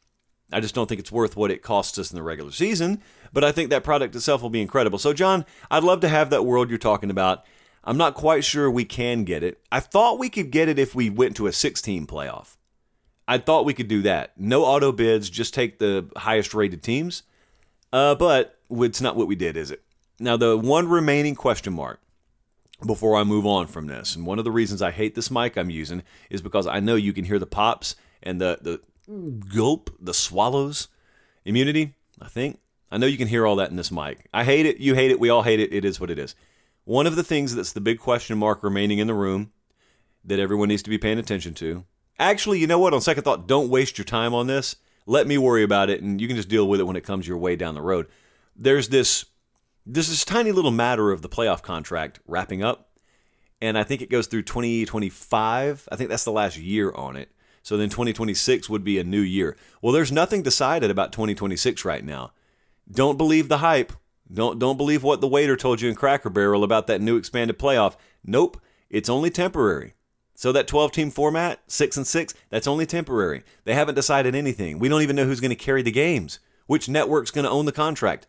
I 0.53 0.59
just 0.59 0.75
don't 0.75 0.87
think 0.87 0.99
it's 0.99 1.11
worth 1.11 1.35
what 1.35 1.51
it 1.51 1.61
costs 1.61 1.97
us 1.97 2.11
in 2.11 2.15
the 2.15 2.23
regular 2.23 2.51
season, 2.51 3.01
but 3.31 3.43
I 3.43 3.51
think 3.51 3.69
that 3.69 3.83
product 3.83 4.15
itself 4.15 4.41
will 4.41 4.49
be 4.49 4.61
incredible. 4.61 4.99
So, 4.99 5.13
John, 5.13 5.45
I'd 5.69 5.83
love 5.83 6.01
to 6.01 6.09
have 6.09 6.29
that 6.29 6.45
world 6.45 6.69
you're 6.69 6.77
talking 6.77 7.09
about. 7.09 7.45
I'm 7.83 7.97
not 7.97 8.15
quite 8.15 8.43
sure 8.43 8.69
we 8.69 8.85
can 8.85 9.23
get 9.23 9.43
it. 9.43 9.61
I 9.71 9.79
thought 9.79 10.19
we 10.19 10.29
could 10.29 10.51
get 10.51 10.67
it 10.67 10.77
if 10.77 10.93
we 10.93 11.09
went 11.09 11.35
to 11.37 11.47
a 11.47 11.53
16 11.53 12.05
playoff. 12.05 12.57
I 13.27 13.37
thought 13.37 13.65
we 13.65 13.73
could 13.73 13.87
do 13.87 14.01
that. 14.01 14.33
No 14.37 14.65
auto 14.65 14.91
bids, 14.91 15.29
just 15.29 15.53
take 15.53 15.79
the 15.79 16.09
highest 16.17 16.53
rated 16.53 16.83
teams. 16.83 17.23
Uh, 17.93 18.15
but 18.15 18.59
it's 18.71 19.01
not 19.01 19.15
what 19.15 19.27
we 19.27 19.35
did, 19.35 19.57
is 19.57 19.71
it? 19.71 19.83
Now, 20.19 20.37
the 20.37 20.57
one 20.57 20.87
remaining 20.87 21.35
question 21.35 21.73
mark 21.73 21.99
before 22.85 23.15
I 23.15 23.23
move 23.23 23.45
on 23.45 23.67
from 23.67 23.87
this, 23.87 24.15
and 24.15 24.25
one 24.25 24.39
of 24.39 24.45
the 24.45 24.51
reasons 24.51 24.81
I 24.81 24.91
hate 24.91 25.15
this 25.15 25.31
mic 25.31 25.57
I'm 25.57 25.69
using 25.69 26.03
is 26.29 26.41
because 26.41 26.67
I 26.67 26.79
know 26.79 26.95
you 26.95 27.13
can 27.13 27.25
hear 27.25 27.39
the 27.39 27.45
pops 27.45 27.95
and 28.23 28.39
the, 28.39 28.59
the 28.61 28.81
gulp, 29.53 29.89
the 29.99 30.13
swallows. 30.13 30.87
Immunity, 31.43 31.95
I 32.21 32.27
think. 32.27 32.59
I 32.91 32.97
know 32.97 33.07
you 33.07 33.17
can 33.17 33.27
hear 33.27 33.47
all 33.47 33.55
that 33.55 33.71
in 33.71 33.77
this 33.77 33.91
mic. 33.91 34.27
I 34.31 34.43
hate 34.43 34.67
it. 34.67 34.77
You 34.77 34.93
hate 34.93 35.09
it. 35.09 35.19
We 35.19 35.29
all 35.29 35.41
hate 35.41 35.59
it. 35.59 35.73
It 35.73 35.85
is 35.85 35.99
what 35.99 36.11
it 36.11 36.19
is. 36.19 36.35
One 36.83 37.07
of 37.07 37.15
the 37.15 37.23
things 37.23 37.55
that's 37.55 37.73
the 37.73 37.81
big 37.81 37.99
question 37.99 38.37
mark 38.37 38.61
remaining 38.61 38.99
in 38.99 39.07
the 39.07 39.13
room 39.15 39.51
that 40.23 40.39
everyone 40.39 40.67
needs 40.67 40.83
to 40.83 40.89
be 40.89 40.99
paying 40.99 41.17
attention 41.17 41.55
to. 41.55 41.85
Actually, 42.19 42.59
you 42.59 42.67
know 42.67 42.77
what? 42.77 42.93
On 42.93 43.01
second 43.01 43.23
thought, 43.23 43.47
don't 43.47 43.69
waste 43.69 43.97
your 43.97 44.05
time 44.05 44.35
on 44.35 44.45
this. 44.45 44.75
Let 45.07 45.25
me 45.25 45.39
worry 45.39 45.63
about 45.63 45.89
it, 45.89 46.03
and 46.03 46.21
you 46.21 46.27
can 46.27 46.37
just 46.37 46.49
deal 46.49 46.67
with 46.67 46.79
it 46.79 46.83
when 46.83 46.95
it 46.95 47.03
comes 47.03 47.27
your 47.27 47.37
way 47.37 47.55
down 47.55 47.73
the 47.73 47.81
road 47.81 48.07
there's 48.61 48.89
this 48.89 49.25
this 49.85 50.23
tiny 50.23 50.51
little 50.51 50.71
matter 50.71 51.11
of 51.11 51.23
the 51.23 51.29
playoff 51.29 51.63
contract 51.63 52.19
wrapping 52.27 52.63
up, 52.63 52.91
and 53.59 53.77
I 53.77 53.83
think 53.83 54.01
it 54.01 54.11
goes 54.11 54.27
through 54.27 54.43
2025. 54.43 55.89
I 55.91 55.95
think 55.95 56.09
that's 56.09 56.23
the 56.23 56.31
last 56.31 56.57
year 56.57 56.91
on 56.93 57.15
it. 57.15 57.29
So 57.63 57.77
then 57.77 57.89
2026 57.89 58.69
would 58.69 58.83
be 58.83 58.99
a 58.99 59.03
new 59.03 59.21
year. 59.21 59.57
Well, 59.81 59.91
there's 59.91 60.11
nothing 60.11 60.43
decided 60.43 60.89
about 60.89 61.11
2026 61.11 61.83
right 61.85 62.03
now. 62.03 62.31
Don't 62.89 63.17
believe 63.17 63.49
the 63.49 63.59
hype. 63.59 63.93
Don't 64.31 64.59
don't 64.59 64.77
believe 64.77 65.03
what 65.03 65.21
the 65.21 65.27
waiter 65.27 65.57
told 65.57 65.81
you 65.81 65.89
in 65.89 65.95
Cracker 65.95 66.29
Barrel 66.29 66.63
about 66.63 66.87
that 66.87 67.01
new 67.01 67.17
expanded 67.17 67.57
playoff. 67.57 67.95
Nope, 68.23 68.61
it's 68.89 69.09
only 69.09 69.29
temporary. 69.29 69.95
So 70.35 70.51
that 70.51 70.67
12 70.67 70.91
team 70.91 71.11
format, 71.11 71.59
6 71.67 71.97
and 71.97 72.07
6, 72.07 72.33
that's 72.49 72.67
only 72.67 72.85
temporary. 72.85 73.43
They 73.63 73.75
haven't 73.75 73.95
decided 73.95 74.33
anything. 74.33 74.79
We 74.79 74.89
don't 74.89 75.03
even 75.03 75.15
know 75.15 75.25
who's 75.25 75.39
going 75.39 75.49
to 75.49 75.55
carry 75.55 75.83
the 75.83 75.91
games. 75.91 76.39
Which 76.65 76.89
network's 76.89 77.31
going 77.31 77.43
to 77.43 77.51
own 77.51 77.65
the 77.65 77.71
contract? 77.71 78.25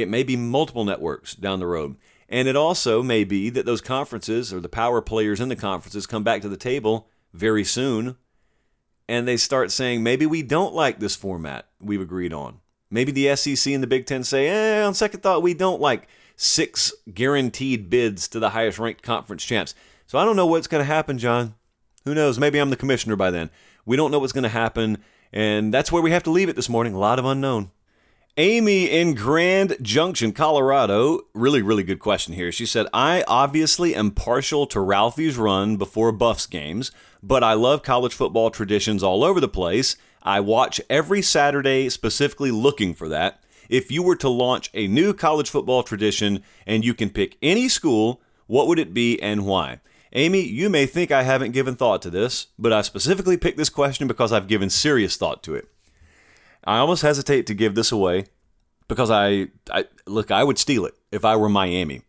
It 0.00 0.08
may 0.08 0.22
be 0.22 0.36
multiple 0.36 0.84
networks 0.84 1.34
down 1.34 1.60
the 1.60 1.66
road. 1.66 1.96
And 2.28 2.46
it 2.46 2.56
also 2.56 3.02
may 3.02 3.24
be 3.24 3.50
that 3.50 3.66
those 3.66 3.80
conferences 3.80 4.52
or 4.52 4.60
the 4.60 4.68
power 4.68 5.02
players 5.02 5.40
in 5.40 5.48
the 5.48 5.56
conferences 5.56 6.06
come 6.06 6.22
back 6.22 6.42
to 6.42 6.48
the 6.48 6.56
table 6.56 7.08
very 7.32 7.64
soon 7.64 8.16
and 9.10 9.26
they 9.26 9.36
start 9.36 9.72
saying, 9.72 10.04
maybe 10.04 10.24
we 10.24 10.40
don't 10.40 10.72
like 10.72 11.00
this 11.00 11.16
format 11.16 11.66
we've 11.80 12.00
agreed 12.00 12.32
on. 12.32 12.60
Maybe 12.92 13.10
the 13.10 13.34
SEC 13.34 13.72
and 13.72 13.82
the 13.82 13.88
Big 13.88 14.06
Ten 14.06 14.22
say, 14.22 14.46
eh, 14.46 14.84
on 14.84 14.94
second 14.94 15.20
thought, 15.20 15.42
we 15.42 15.52
don't 15.52 15.80
like 15.80 16.06
six 16.36 16.92
guaranteed 17.12 17.90
bids 17.90 18.28
to 18.28 18.38
the 18.38 18.50
highest 18.50 18.78
ranked 18.78 19.02
conference 19.02 19.44
champs. 19.44 19.74
So 20.06 20.16
I 20.16 20.24
don't 20.24 20.36
know 20.36 20.46
what's 20.46 20.68
going 20.68 20.80
to 20.80 20.84
happen, 20.92 21.18
John. 21.18 21.56
Who 22.04 22.14
knows? 22.14 22.38
Maybe 22.38 22.60
I'm 22.60 22.70
the 22.70 22.76
commissioner 22.76 23.16
by 23.16 23.32
then. 23.32 23.50
We 23.84 23.96
don't 23.96 24.12
know 24.12 24.20
what's 24.20 24.32
going 24.32 24.44
to 24.44 24.48
happen. 24.48 24.98
And 25.32 25.74
that's 25.74 25.90
where 25.90 26.02
we 26.02 26.12
have 26.12 26.22
to 26.24 26.30
leave 26.30 26.48
it 26.48 26.54
this 26.54 26.68
morning. 26.68 26.94
A 26.94 26.98
lot 26.98 27.18
of 27.18 27.24
unknown. 27.24 27.72
Amy 28.36 28.84
in 28.84 29.14
Grand 29.14 29.76
Junction, 29.82 30.32
Colorado. 30.32 31.20
Really, 31.34 31.62
really 31.62 31.82
good 31.82 31.98
question 31.98 32.32
here. 32.32 32.52
She 32.52 32.64
said, 32.64 32.86
I 32.94 33.24
obviously 33.26 33.94
am 33.94 34.12
partial 34.12 34.66
to 34.68 34.80
Ralphie's 34.80 35.36
run 35.36 35.76
before 35.76 36.12
Buffs 36.12 36.46
games, 36.46 36.92
but 37.22 37.42
I 37.42 37.54
love 37.54 37.82
college 37.82 38.14
football 38.14 38.50
traditions 38.50 39.02
all 39.02 39.24
over 39.24 39.40
the 39.40 39.48
place. 39.48 39.96
I 40.22 40.40
watch 40.40 40.80
every 40.88 41.22
Saturday 41.22 41.88
specifically 41.88 42.52
looking 42.52 42.94
for 42.94 43.08
that. 43.08 43.42
If 43.68 43.90
you 43.90 44.02
were 44.02 44.16
to 44.16 44.28
launch 44.28 44.70
a 44.74 44.86
new 44.86 45.12
college 45.12 45.50
football 45.50 45.82
tradition 45.82 46.42
and 46.66 46.84
you 46.84 46.94
can 46.94 47.10
pick 47.10 47.36
any 47.42 47.68
school, 47.68 48.20
what 48.46 48.68
would 48.68 48.78
it 48.78 48.94
be 48.94 49.20
and 49.20 49.44
why? 49.44 49.80
Amy, 50.12 50.42
you 50.42 50.68
may 50.68 50.86
think 50.86 51.10
I 51.10 51.22
haven't 51.22 51.52
given 51.52 51.76
thought 51.76 52.02
to 52.02 52.10
this, 52.10 52.48
but 52.58 52.72
I 52.72 52.82
specifically 52.82 53.36
picked 53.36 53.58
this 53.58 53.70
question 53.70 54.08
because 54.08 54.32
I've 54.32 54.48
given 54.48 54.70
serious 54.70 55.16
thought 55.16 55.42
to 55.44 55.54
it. 55.54 55.68
I 56.64 56.78
almost 56.78 57.02
hesitate 57.02 57.46
to 57.46 57.54
give 57.54 57.74
this 57.74 57.92
away 57.92 58.26
because 58.88 59.10
I, 59.10 59.48
I 59.70 59.84
look, 60.06 60.30
I 60.30 60.44
would 60.44 60.58
steal 60.58 60.84
it 60.84 60.94
if 61.10 61.24
I 61.24 61.36
were 61.36 61.48
Miami, 61.48 62.02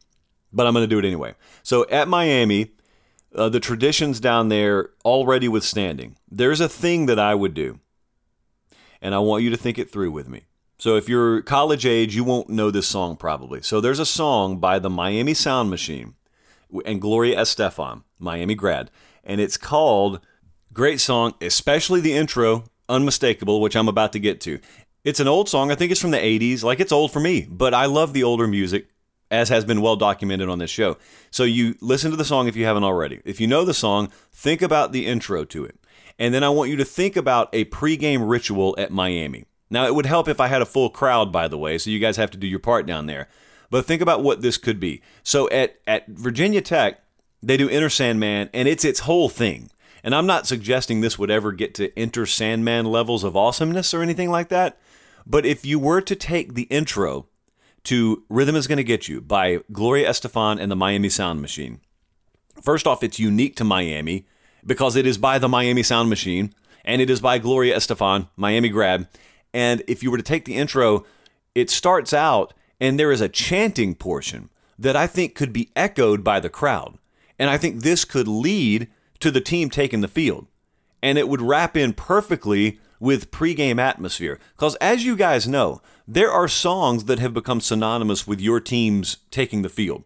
but 0.51 0.67
I'm 0.67 0.73
going 0.73 0.83
to 0.83 0.87
do 0.87 0.99
it 0.99 1.05
anyway. 1.05 1.35
So 1.63 1.85
at 1.89 2.07
Miami, 2.07 2.71
uh, 3.35 3.49
the 3.49 3.59
traditions 3.59 4.19
down 4.19 4.49
there 4.49 4.89
already 5.05 5.47
withstanding, 5.47 6.17
there's 6.29 6.59
a 6.59 6.67
thing 6.67 7.05
that 7.05 7.19
I 7.19 7.35
would 7.35 7.53
do, 7.53 7.79
and 9.01 9.15
I 9.15 9.19
want 9.19 9.43
you 9.43 9.49
to 9.51 9.57
think 9.57 9.77
it 9.77 9.91
through 9.91 10.11
with 10.11 10.27
me. 10.27 10.45
So 10.77 10.95
if 10.95 11.07
you're 11.07 11.43
college 11.43 11.85
age, 11.85 12.15
you 12.15 12.23
won't 12.23 12.49
know 12.49 12.71
this 12.71 12.87
song 12.87 13.15
probably. 13.15 13.61
So 13.61 13.79
there's 13.79 13.99
a 13.99 14.05
song 14.05 14.57
by 14.57 14.79
the 14.79 14.89
Miami 14.89 15.35
Sound 15.35 15.69
Machine 15.69 16.15
and 16.85 16.99
Gloria 16.99 17.37
Estefan, 17.37 18.03
Miami 18.17 18.55
grad, 18.55 18.89
and 19.23 19.39
it's 19.39 19.57
called 19.57 20.19
great 20.73 20.99
song, 20.99 21.35
especially 21.39 22.01
the 22.01 22.13
intro 22.13 22.63
Unmistakable, 22.91 23.61
which 23.61 23.75
I'm 23.75 23.87
about 23.87 24.13
to 24.13 24.19
get 24.19 24.41
to. 24.41 24.59
It's 25.03 25.19
an 25.19 25.27
old 25.27 25.49
song. 25.49 25.71
I 25.71 25.75
think 25.75 25.91
it's 25.91 26.01
from 26.01 26.11
the 26.11 26.17
80s. 26.17 26.63
Like 26.63 26.79
it's 26.79 26.91
old 26.91 27.11
for 27.11 27.19
me, 27.19 27.47
but 27.49 27.73
I 27.73 27.85
love 27.85 28.13
the 28.13 28.23
older 28.23 28.47
music, 28.47 28.89
as 29.31 29.49
has 29.49 29.65
been 29.65 29.81
well 29.81 29.95
documented 29.95 30.49
on 30.49 30.59
this 30.59 30.69
show. 30.69 30.97
So 31.31 31.43
you 31.43 31.75
listen 31.81 32.11
to 32.11 32.17
the 32.17 32.25
song 32.25 32.47
if 32.47 32.55
you 32.55 32.65
haven't 32.65 32.83
already. 32.83 33.21
If 33.25 33.41
you 33.41 33.47
know 33.47 33.65
the 33.65 33.73
song, 33.73 34.11
think 34.31 34.61
about 34.61 34.91
the 34.91 35.07
intro 35.07 35.43
to 35.45 35.65
it. 35.65 35.79
And 36.19 36.33
then 36.33 36.43
I 36.43 36.49
want 36.49 36.69
you 36.69 36.75
to 36.75 36.85
think 36.85 37.15
about 37.15 37.49
a 37.51 37.65
pregame 37.65 38.29
ritual 38.29 38.75
at 38.77 38.91
Miami. 38.91 39.45
Now, 39.71 39.85
it 39.87 39.95
would 39.95 40.05
help 40.05 40.27
if 40.27 40.41
I 40.41 40.47
had 40.47 40.61
a 40.61 40.65
full 40.65 40.89
crowd, 40.89 41.31
by 41.31 41.47
the 41.47 41.57
way, 41.57 41.77
so 41.77 41.89
you 41.89 41.97
guys 41.97 42.17
have 42.17 42.29
to 42.31 42.37
do 42.37 42.45
your 42.45 42.59
part 42.59 42.85
down 42.85 43.05
there. 43.05 43.29
But 43.69 43.85
think 43.85 44.01
about 44.01 44.21
what 44.21 44.41
this 44.41 44.57
could 44.57 44.79
be. 44.79 45.01
So 45.23 45.49
at, 45.49 45.77
at 45.87 46.07
Virginia 46.09 46.61
Tech, 46.61 47.01
they 47.41 47.57
do 47.57 47.69
Enter 47.69 47.89
Sandman, 47.89 48.49
and 48.53 48.67
it's 48.67 48.85
its 48.85 48.99
whole 48.99 49.29
thing. 49.29 49.71
And 50.03 50.15
I'm 50.15 50.25
not 50.25 50.47
suggesting 50.47 51.01
this 51.01 51.19
would 51.19 51.31
ever 51.31 51.51
get 51.51 51.75
to 51.75 51.97
Enter 51.97 52.25
Sandman 52.25 52.85
levels 52.85 53.23
of 53.23 53.35
awesomeness 53.35 53.93
or 53.93 54.01
anything 54.01 54.29
like 54.29 54.49
that. 54.49 54.79
But 55.25 55.45
if 55.45 55.65
you 55.65 55.79
were 55.79 56.01
to 56.01 56.15
take 56.15 56.53
the 56.53 56.63
intro 56.63 57.27
to 57.83 58.23
Rhythm 58.29 58.55
is 58.55 58.67
Gonna 58.67 58.83
Get 58.83 59.07
You 59.07 59.21
by 59.21 59.59
Gloria 59.71 60.09
Estefan 60.09 60.59
and 60.59 60.71
the 60.71 60.75
Miami 60.75 61.09
Sound 61.09 61.41
Machine, 61.41 61.79
first 62.61 62.87
off, 62.87 63.03
it's 63.03 63.19
unique 63.19 63.55
to 63.57 63.63
Miami 63.63 64.25
because 64.65 64.95
it 64.95 65.05
is 65.05 65.17
by 65.17 65.39
the 65.39 65.49
Miami 65.49 65.83
Sound 65.83 66.09
Machine 66.09 66.53
and 66.83 67.01
it 67.01 67.09
is 67.09 67.21
by 67.21 67.37
Gloria 67.37 67.75
Estefan, 67.75 68.27
Miami 68.35 68.69
grad. 68.69 69.07
And 69.53 69.83
if 69.87 70.01
you 70.01 70.09
were 70.09 70.17
to 70.17 70.23
take 70.23 70.45
the 70.45 70.55
intro, 70.55 71.05
it 71.53 71.69
starts 71.69 72.13
out 72.13 72.53
and 72.79 72.99
there 72.99 73.11
is 73.11 73.21
a 73.21 73.29
chanting 73.29 73.93
portion 73.93 74.49
that 74.79 74.95
I 74.95 75.05
think 75.05 75.35
could 75.35 75.53
be 75.53 75.69
echoed 75.75 76.23
by 76.23 76.39
the 76.39 76.49
crowd. 76.49 76.97
And 77.37 77.49
I 77.49 77.57
think 77.57 77.81
this 77.81 78.05
could 78.05 78.27
lead 78.27 78.87
to 79.21 79.31
the 79.31 79.41
team 79.41 79.69
taking 79.69 80.01
the 80.01 80.07
field. 80.07 80.47
And 81.01 81.17
it 81.17 81.27
would 81.27 81.41
wrap 81.41 81.75
in 81.75 81.93
perfectly 81.93 82.79
with 82.99 83.31
pregame 83.31 83.79
atmosphere. 83.79 84.39
Because 84.55 84.75
as 84.75 85.03
you 85.03 85.15
guys 85.15 85.47
know, 85.47 85.81
there 86.07 86.31
are 86.31 86.47
songs 86.47 87.05
that 87.05 87.19
have 87.19 87.33
become 87.33 87.59
synonymous 87.59 88.27
with 88.27 88.39
your 88.39 88.59
teams 88.59 89.17
taking 89.31 89.63
the 89.63 89.69
field. 89.69 90.03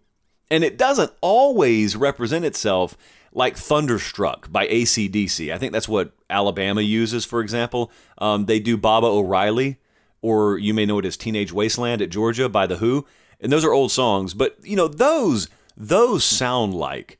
And 0.49 0.63
it 0.63 0.77
doesn't 0.77 1.11
always 1.21 1.95
represent 1.95 2.45
itself 2.45 2.95
like 3.33 3.57
Thunderstruck 3.57 4.51
by 4.51 4.67
ACDC. 4.67 5.53
I 5.53 5.57
think 5.57 5.73
that's 5.73 5.89
what 5.89 6.13
Alabama 6.29 6.81
uses, 6.81 7.25
for 7.25 7.41
example. 7.41 7.91
Um, 8.17 8.45
they 8.45 8.59
do 8.59 8.77
Baba 8.77 9.07
O'Riley, 9.07 9.77
or 10.21 10.57
you 10.57 10.73
may 10.73 10.85
know 10.85 10.99
it 10.99 11.05
as 11.05 11.17
Teenage 11.17 11.51
Wasteland 11.51 12.01
at 12.01 12.09
Georgia 12.09 12.47
by 12.47 12.65
The 12.65 12.77
Who. 12.77 13.05
And 13.41 13.51
those 13.51 13.65
are 13.65 13.73
old 13.73 13.91
songs, 13.91 14.33
but 14.33 14.57
you 14.63 14.77
know, 14.77 14.87
those 14.87 15.49
those 15.75 16.23
sound 16.23 16.73
like 16.73 17.19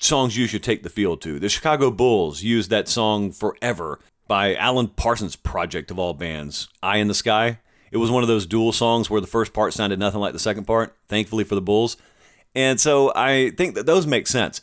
songs 0.00 0.36
you 0.36 0.46
should 0.46 0.62
take 0.62 0.82
the 0.82 0.90
field 0.90 1.20
to. 1.22 1.38
The 1.38 1.48
Chicago 1.48 1.90
Bulls 1.90 2.42
used 2.42 2.70
that 2.70 2.88
song 2.88 3.30
forever 3.30 4.00
by 4.26 4.54
Alan 4.54 4.88
Parsons 4.88 5.36
Project 5.36 5.90
of 5.90 5.98
all 5.98 6.14
bands, 6.14 6.68
Eye 6.82 6.96
in 6.96 7.08
the 7.08 7.14
Sky. 7.14 7.60
It 7.92 7.98
was 7.98 8.10
one 8.10 8.22
of 8.22 8.28
those 8.28 8.46
dual 8.46 8.72
songs 8.72 9.10
where 9.10 9.20
the 9.20 9.26
first 9.26 9.52
part 9.52 9.74
sounded 9.74 9.98
nothing 9.98 10.20
like 10.20 10.32
the 10.32 10.38
second 10.38 10.64
part, 10.64 10.96
thankfully 11.08 11.44
for 11.44 11.54
the 11.54 11.60
Bulls. 11.60 11.96
And 12.54 12.80
so 12.80 13.12
I 13.14 13.50
think 13.50 13.74
that 13.74 13.86
those 13.86 14.06
make 14.06 14.26
sense. 14.26 14.60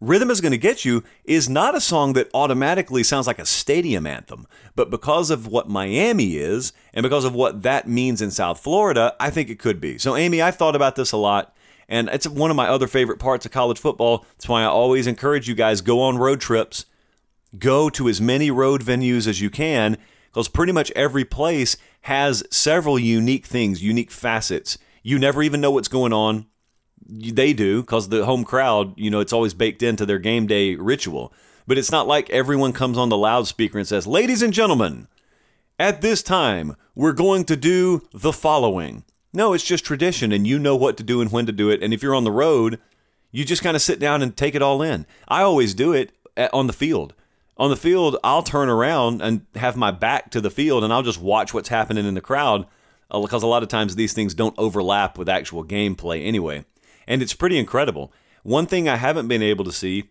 Rhythm 0.00 0.30
is 0.30 0.40
going 0.40 0.52
to 0.52 0.58
get 0.58 0.84
you 0.84 1.02
is 1.24 1.48
not 1.48 1.74
a 1.74 1.80
song 1.80 2.12
that 2.12 2.28
automatically 2.34 3.02
sounds 3.02 3.26
like 3.26 3.38
a 3.38 3.46
stadium 3.46 4.06
anthem, 4.06 4.46
but 4.74 4.90
because 4.90 5.30
of 5.30 5.46
what 5.46 5.68
Miami 5.68 6.36
is 6.36 6.72
and 6.92 7.02
because 7.02 7.24
of 7.24 7.34
what 7.34 7.62
that 7.62 7.88
means 7.88 8.20
in 8.20 8.30
South 8.30 8.60
Florida, 8.60 9.16
I 9.18 9.30
think 9.30 9.48
it 9.48 9.58
could 9.58 9.80
be. 9.80 9.96
So, 9.96 10.14
Amy, 10.14 10.42
I've 10.42 10.56
thought 10.56 10.76
about 10.76 10.96
this 10.96 11.12
a 11.12 11.16
lot. 11.16 11.53
And 11.88 12.08
it's 12.08 12.26
one 12.26 12.50
of 12.50 12.56
my 12.56 12.68
other 12.68 12.86
favorite 12.86 13.18
parts 13.18 13.46
of 13.46 13.52
college 13.52 13.78
football. 13.78 14.26
That's 14.32 14.48
why 14.48 14.62
I 14.62 14.66
always 14.66 15.06
encourage 15.06 15.48
you 15.48 15.54
guys 15.54 15.80
go 15.80 16.00
on 16.00 16.18
road 16.18 16.40
trips, 16.40 16.86
go 17.58 17.90
to 17.90 18.08
as 18.08 18.20
many 18.20 18.50
road 18.50 18.82
venues 18.82 19.26
as 19.26 19.40
you 19.40 19.50
can, 19.50 19.98
because 20.26 20.48
pretty 20.48 20.72
much 20.72 20.90
every 20.92 21.24
place 21.24 21.76
has 22.02 22.42
several 22.50 22.98
unique 22.98 23.46
things, 23.46 23.82
unique 23.82 24.10
facets. 24.10 24.78
You 25.02 25.18
never 25.18 25.42
even 25.42 25.60
know 25.60 25.70
what's 25.70 25.88
going 25.88 26.12
on. 26.12 26.46
They 27.06 27.52
do, 27.52 27.82
because 27.82 28.08
the 28.08 28.24
home 28.24 28.44
crowd, 28.44 28.94
you 28.98 29.10
know, 29.10 29.20
it's 29.20 29.32
always 29.32 29.54
baked 29.54 29.82
into 29.82 30.06
their 30.06 30.18
game 30.18 30.46
day 30.46 30.74
ritual. 30.74 31.32
But 31.66 31.78
it's 31.78 31.92
not 31.92 32.06
like 32.06 32.28
everyone 32.30 32.72
comes 32.72 32.98
on 32.98 33.10
the 33.10 33.16
loudspeaker 33.16 33.78
and 33.78 33.86
says, 33.86 34.06
Ladies 34.06 34.42
and 34.42 34.52
gentlemen, 34.52 35.08
at 35.78 36.00
this 36.00 36.22
time, 36.22 36.76
we're 36.94 37.12
going 37.12 37.44
to 37.44 37.56
do 37.56 38.02
the 38.12 38.32
following. 38.32 39.04
No, 39.34 39.52
it's 39.52 39.64
just 39.64 39.84
tradition, 39.84 40.30
and 40.30 40.46
you 40.46 40.60
know 40.60 40.76
what 40.76 40.96
to 40.96 41.02
do 41.02 41.20
and 41.20 41.30
when 41.30 41.44
to 41.46 41.52
do 41.52 41.68
it. 41.68 41.82
And 41.82 41.92
if 41.92 42.02
you're 42.02 42.14
on 42.14 42.24
the 42.24 42.30
road, 42.30 42.80
you 43.32 43.44
just 43.44 43.64
kind 43.64 43.74
of 43.74 43.82
sit 43.82 43.98
down 43.98 44.22
and 44.22 44.36
take 44.36 44.54
it 44.54 44.62
all 44.62 44.80
in. 44.80 45.06
I 45.26 45.42
always 45.42 45.74
do 45.74 45.92
it 45.92 46.12
on 46.52 46.68
the 46.68 46.72
field. 46.72 47.14
On 47.56 47.68
the 47.68 47.76
field, 47.76 48.16
I'll 48.22 48.44
turn 48.44 48.68
around 48.68 49.22
and 49.22 49.46
have 49.56 49.76
my 49.76 49.90
back 49.90 50.30
to 50.30 50.40
the 50.40 50.50
field, 50.50 50.84
and 50.84 50.92
I'll 50.92 51.02
just 51.02 51.20
watch 51.20 51.52
what's 51.52 51.68
happening 51.68 52.06
in 52.06 52.14
the 52.14 52.20
crowd 52.20 52.66
because 53.10 53.44
uh, 53.44 53.46
a 53.46 53.48
lot 53.48 53.64
of 53.64 53.68
times 53.68 53.96
these 53.96 54.12
things 54.12 54.34
don't 54.34 54.58
overlap 54.58 55.18
with 55.18 55.28
actual 55.28 55.64
gameplay 55.64 56.24
anyway. 56.24 56.64
And 57.06 57.20
it's 57.20 57.34
pretty 57.34 57.58
incredible. 57.58 58.12
One 58.44 58.66
thing 58.66 58.88
I 58.88 58.96
haven't 58.96 59.28
been 59.28 59.42
able 59.42 59.64
to 59.64 59.72
see 59.72 60.10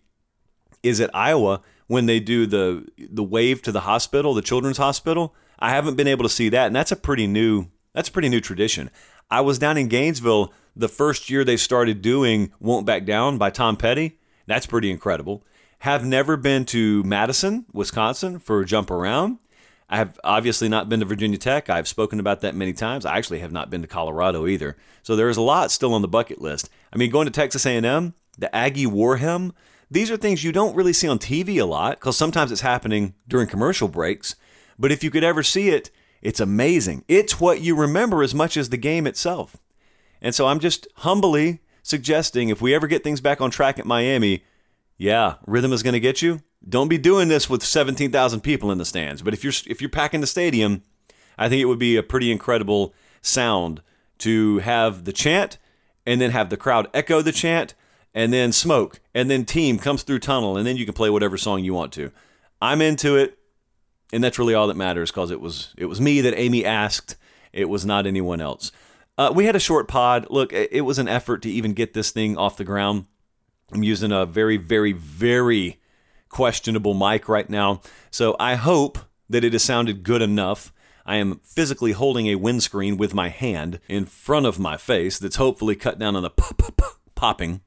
is 0.83 0.99
at 0.99 1.15
Iowa 1.15 1.61
when 1.87 2.05
they 2.05 2.19
do 2.19 2.45
the 2.45 2.87
the 2.97 3.23
wave 3.23 3.61
to 3.63 3.71
the 3.71 3.81
hospital, 3.81 4.33
the 4.33 4.41
children's 4.41 4.77
hospital. 4.77 5.33
I 5.59 5.69
haven't 5.69 5.95
been 5.95 6.07
able 6.07 6.23
to 6.23 6.29
see 6.29 6.49
that, 6.49 6.67
and 6.67 6.75
that's 6.75 6.91
a 6.91 6.95
pretty 6.97 7.27
new 7.27 7.67
that's 7.93 8.09
a 8.09 8.11
pretty 8.11 8.29
new 8.29 8.41
tradition. 8.41 8.89
I 9.33 9.41
was 9.41 9.57
down 9.57 9.77
in 9.77 9.87
Gainesville 9.87 10.53
the 10.75 10.87
first 10.87 11.27
year 11.27 11.43
they 11.43 11.57
started 11.57 12.03
doing 12.03 12.51
Won't 12.59 12.85
Back 12.85 13.03
Down 13.03 13.39
by 13.39 13.49
Tom 13.49 13.77
Petty. 13.77 14.19
That's 14.45 14.67
pretty 14.67 14.91
incredible. 14.91 15.43
Have 15.79 16.05
never 16.05 16.37
been 16.37 16.65
to 16.65 17.01
Madison, 17.01 17.65
Wisconsin 17.73 18.37
for 18.37 18.61
a 18.61 18.65
Jump 18.65 18.91
Around. 18.91 19.39
I 19.89 19.97
have 19.97 20.19
obviously 20.23 20.69
not 20.69 20.87
been 20.87 20.99
to 20.99 21.07
Virginia 21.07 21.39
Tech. 21.39 21.67
I've 21.67 21.87
spoken 21.87 22.19
about 22.19 22.41
that 22.41 22.53
many 22.53 22.73
times. 22.73 23.07
I 23.07 23.17
actually 23.17 23.39
have 23.39 23.51
not 23.51 23.71
been 23.71 23.81
to 23.81 23.87
Colorado 23.87 24.45
either. 24.45 24.77
So 25.01 25.15
there 25.15 25.29
is 25.29 25.37
a 25.37 25.41
lot 25.41 25.71
still 25.71 25.95
on 25.95 26.03
the 26.03 26.07
bucket 26.07 26.39
list. 26.39 26.69
I 26.93 26.97
mean, 26.97 27.09
going 27.09 27.25
to 27.25 27.31
Texas 27.31 27.65
A&M, 27.65 28.13
the 28.37 28.55
Aggie 28.55 28.85
War 28.85 29.17
Hymn, 29.17 29.51
these 29.89 30.11
are 30.11 30.17
things 30.17 30.43
you 30.43 30.51
don't 30.51 30.75
really 30.75 30.93
see 30.93 31.07
on 31.07 31.17
TV 31.17 31.59
a 31.59 31.65
lot 31.65 31.99
because 31.99 32.15
sometimes 32.15 32.51
it's 32.51 32.61
happening 32.61 33.15
during 33.27 33.47
commercial 33.47 33.87
breaks. 33.87 34.35
But 34.77 34.91
if 34.91 35.03
you 35.03 35.09
could 35.09 35.23
ever 35.23 35.41
see 35.41 35.69
it, 35.69 35.89
it's 36.23 36.39
amazing. 36.39 37.03
It's 37.09 37.39
what 37.39 37.59
you 37.61 37.75
remember 37.75 38.23
as 38.23 38.33
much 38.33 38.55
as 38.55 38.69
the 38.69 38.77
game 38.77 39.05
itself. 39.05 39.57
And 40.21 40.33
so 40.33 40.47
I'm 40.47 40.59
just 40.59 40.87
humbly 40.97 41.59
suggesting 41.83 42.47
if 42.47 42.61
we 42.61 42.73
ever 42.73 42.87
get 42.87 43.03
things 43.03 43.19
back 43.19 43.41
on 43.41 43.51
track 43.51 43.77
at 43.77 43.85
Miami, 43.85 44.43
yeah, 44.97 45.35
rhythm 45.45 45.73
is 45.73 45.83
going 45.83 45.93
to 45.93 45.99
get 45.99 46.21
you. 46.21 46.41
Don't 46.67 46.87
be 46.87 46.97
doing 46.97 47.27
this 47.27 47.49
with 47.49 47.61
17,000 47.61 48.39
people 48.39 48.71
in 48.71 48.77
the 48.77 48.85
stands. 48.85 49.21
But 49.21 49.33
if 49.33 49.43
you're 49.43 49.53
if 49.67 49.81
you're 49.81 49.89
packing 49.89 50.21
the 50.21 50.27
stadium, 50.27 50.83
I 51.37 51.49
think 51.49 51.61
it 51.61 51.65
would 51.65 51.77
be 51.77 51.97
a 51.97 52.03
pretty 52.03 52.31
incredible 52.31 52.93
sound 53.21 53.81
to 54.19 54.59
have 54.59 55.03
the 55.03 55.11
chant 55.11 55.57
and 56.05 56.21
then 56.21 56.31
have 56.31 56.49
the 56.49 56.57
crowd 56.57 56.87
echo 56.93 57.21
the 57.21 57.33
chant 57.33 57.73
and 58.13 58.31
then 58.31 58.53
smoke 58.53 59.01
and 59.13 59.29
then 59.29 59.43
team 59.43 59.77
comes 59.77 60.03
through 60.03 60.19
tunnel 60.19 60.55
and 60.55 60.65
then 60.65 60.77
you 60.77 60.85
can 60.85 60.93
play 60.93 61.09
whatever 61.09 61.37
song 61.37 61.65
you 61.65 61.73
want 61.73 61.91
to. 61.93 62.11
I'm 62.61 62.81
into 62.81 63.17
it 63.17 63.37
and 64.13 64.23
that's 64.23 64.39
really 64.39 64.53
all 64.53 64.67
that 64.67 64.77
matters 64.77 65.11
because 65.11 65.31
it 65.31 65.41
was 65.41 65.73
it 65.77 65.85
was 65.85 65.99
me 65.99 66.21
that 66.21 66.37
Amy 66.37 66.63
asked. 66.63 67.17
It 67.51 67.67
was 67.67 67.85
not 67.85 68.07
anyone 68.07 68.39
else. 68.39 68.71
Uh, 69.17 69.31
we 69.35 69.45
had 69.45 69.55
a 69.55 69.59
short 69.59 69.87
pod. 69.87 70.27
Look, 70.29 70.53
it, 70.53 70.69
it 70.71 70.81
was 70.81 70.99
an 70.99 71.07
effort 71.07 71.41
to 71.43 71.49
even 71.49 71.73
get 71.73 71.93
this 71.93 72.11
thing 72.11 72.37
off 72.37 72.57
the 72.57 72.63
ground. 72.63 73.05
I'm 73.71 73.83
using 73.83 74.11
a 74.11 74.25
very, 74.25 74.57
very, 74.57 74.91
very 74.91 75.79
questionable 76.29 76.93
mic 76.93 77.27
right 77.27 77.49
now, 77.49 77.81
so 78.11 78.35
I 78.39 78.55
hope 78.55 78.99
that 79.29 79.43
it 79.43 79.53
has 79.53 79.63
sounded 79.63 80.03
good 80.03 80.21
enough. 80.21 80.71
I 81.05 81.17
am 81.17 81.41
physically 81.43 81.91
holding 81.91 82.27
a 82.27 82.35
windscreen 82.35 82.97
with 82.97 83.13
my 83.13 83.29
hand 83.29 83.79
in 83.87 84.05
front 84.05 84.45
of 84.45 84.59
my 84.59 84.77
face 84.77 85.19
that's 85.19 85.35
hopefully 85.35 85.75
cut 85.75 85.99
down 85.99 86.15
on 86.15 86.23
the 86.23 86.29
popping. 87.15 87.61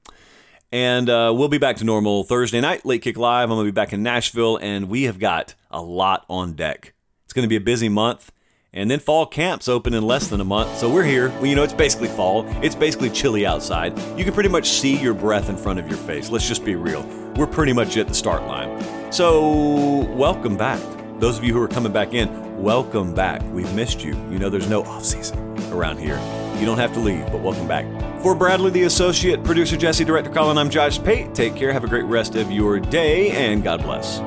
And 0.77 1.09
uh, 1.09 1.33
we'll 1.35 1.49
be 1.49 1.57
back 1.57 1.77
to 1.77 1.85
normal 1.85 2.23
Thursday 2.23 2.61
night, 2.61 2.85
Late 2.85 3.01
Kick 3.01 3.17
Live. 3.17 3.45
I'm 3.45 3.57
going 3.57 3.65
to 3.65 3.73
be 3.73 3.75
back 3.75 3.95
in 3.95 4.03
Nashville, 4.03 4.59
and 4.59 4.91
we 4.91 5.05
have 5.05 5.19
got 5.19 5.55
a 5.71 5.81
lot 5.81 6.27
on 6.29 6.53
deck. 6.53 6.93
It's 7.25 7.33
going 7.33 7.45
to 7.45 7.49
be 7.49 7.57
a 7.57 7.63
busy 7.63 7.89
month. 7.89 8.31
And 8.75 8.91
then 8.91 8.99
fall 8.99 9.25
camps 9.25 9.69
open 9.69 9.95
in 9.95 10.03
less 10.07 10.29
than 10.29 10.39
a 10.39 10.45
month. 10.45 10.77
So 10.77 10.93
we're 10.93 11.03
here. 11.03 11.31
Well, 11.31 11.47
you 11.47 11.55
know, 11.55 11.63
it's 11.63 11.73
basically 11.73 12.09
fall. 12.09 12.45
It's 12.63 12.75
basically 12.75 13.09
chilly 13.09 13.47
outside. 13.47 13.99
You 14.19 14.25
can 14.25 14.35
pretty 14.35 14.51
much 14.51 14.69
see 14.69 14.99
your 14.99 15.15
breath 15.15 15.49
in 15.49 15.57
front 15.57 15.79
of 15.79 15.89
your 15.89 15.97
face. 15.97 16.29
Let's 16.29 16.47
just 16.47 16.63
be 16.63 16.75
real. 16.75 17.07
We're 17.37 17.47
pretty 17.47 17.73
much 17.73 17.97
at 17.97 18.07
the 18.07 18.15
start 18.15 18.43
line. 18.43 19.11
So, 19.11 20.01
welcome 20.15 20.59
back. 20.59 20.83
Those 21.21 21.39
of 21.39 21.45
you 21.45 21.55
who 21.55 21.63
are 21.63 21.69
coming 21.69 21.93
back 21.93 22.13
in, 22.13 22.63
welcome 22.63 23.15
back. 23.15 23.41
We've 23.55 23.73
missed 23.75 24.05
you. 24.05 24.13
You 24.31 24.39
know, 24.39 24.51
there's 24.51 24.69
no 24.69 24.83
off 24.83 25.07
season 25.07 25.39
around 25.73 25.97
here. 25.97 26.21
You 26.59 26.67
don't 26.67 26.79
have 26.79 26.93
to 26.95 27.01
leave, 27.01 27.25
but 27.27 27.41
welcome 27.41 27.69
back. 27.69 27.85
For 28.23 28.35
Bradley, 28.35 28.71
the 28.71 28.85
associate, 28.85 29.45
producer 29.45 29.77
Jesse, 29.77 30.05
director 30.05 30.31
Colin, 30.31 30.59
I'm 30.59 30.71
Josh 30.71 31.03
Pate. 31.03 31.35
Take 31.35 31.55
care. 31.55 31.73
Have 31.73 31.85
a 31.85 31.89
great 31.89 32.07
rest 32.07 32.35
of 32.35 32.51
your 32.51 32.81
day, 32.81 33.31
and 33.31 33.63
God 33.63 33.83
bless. 33.83 34.21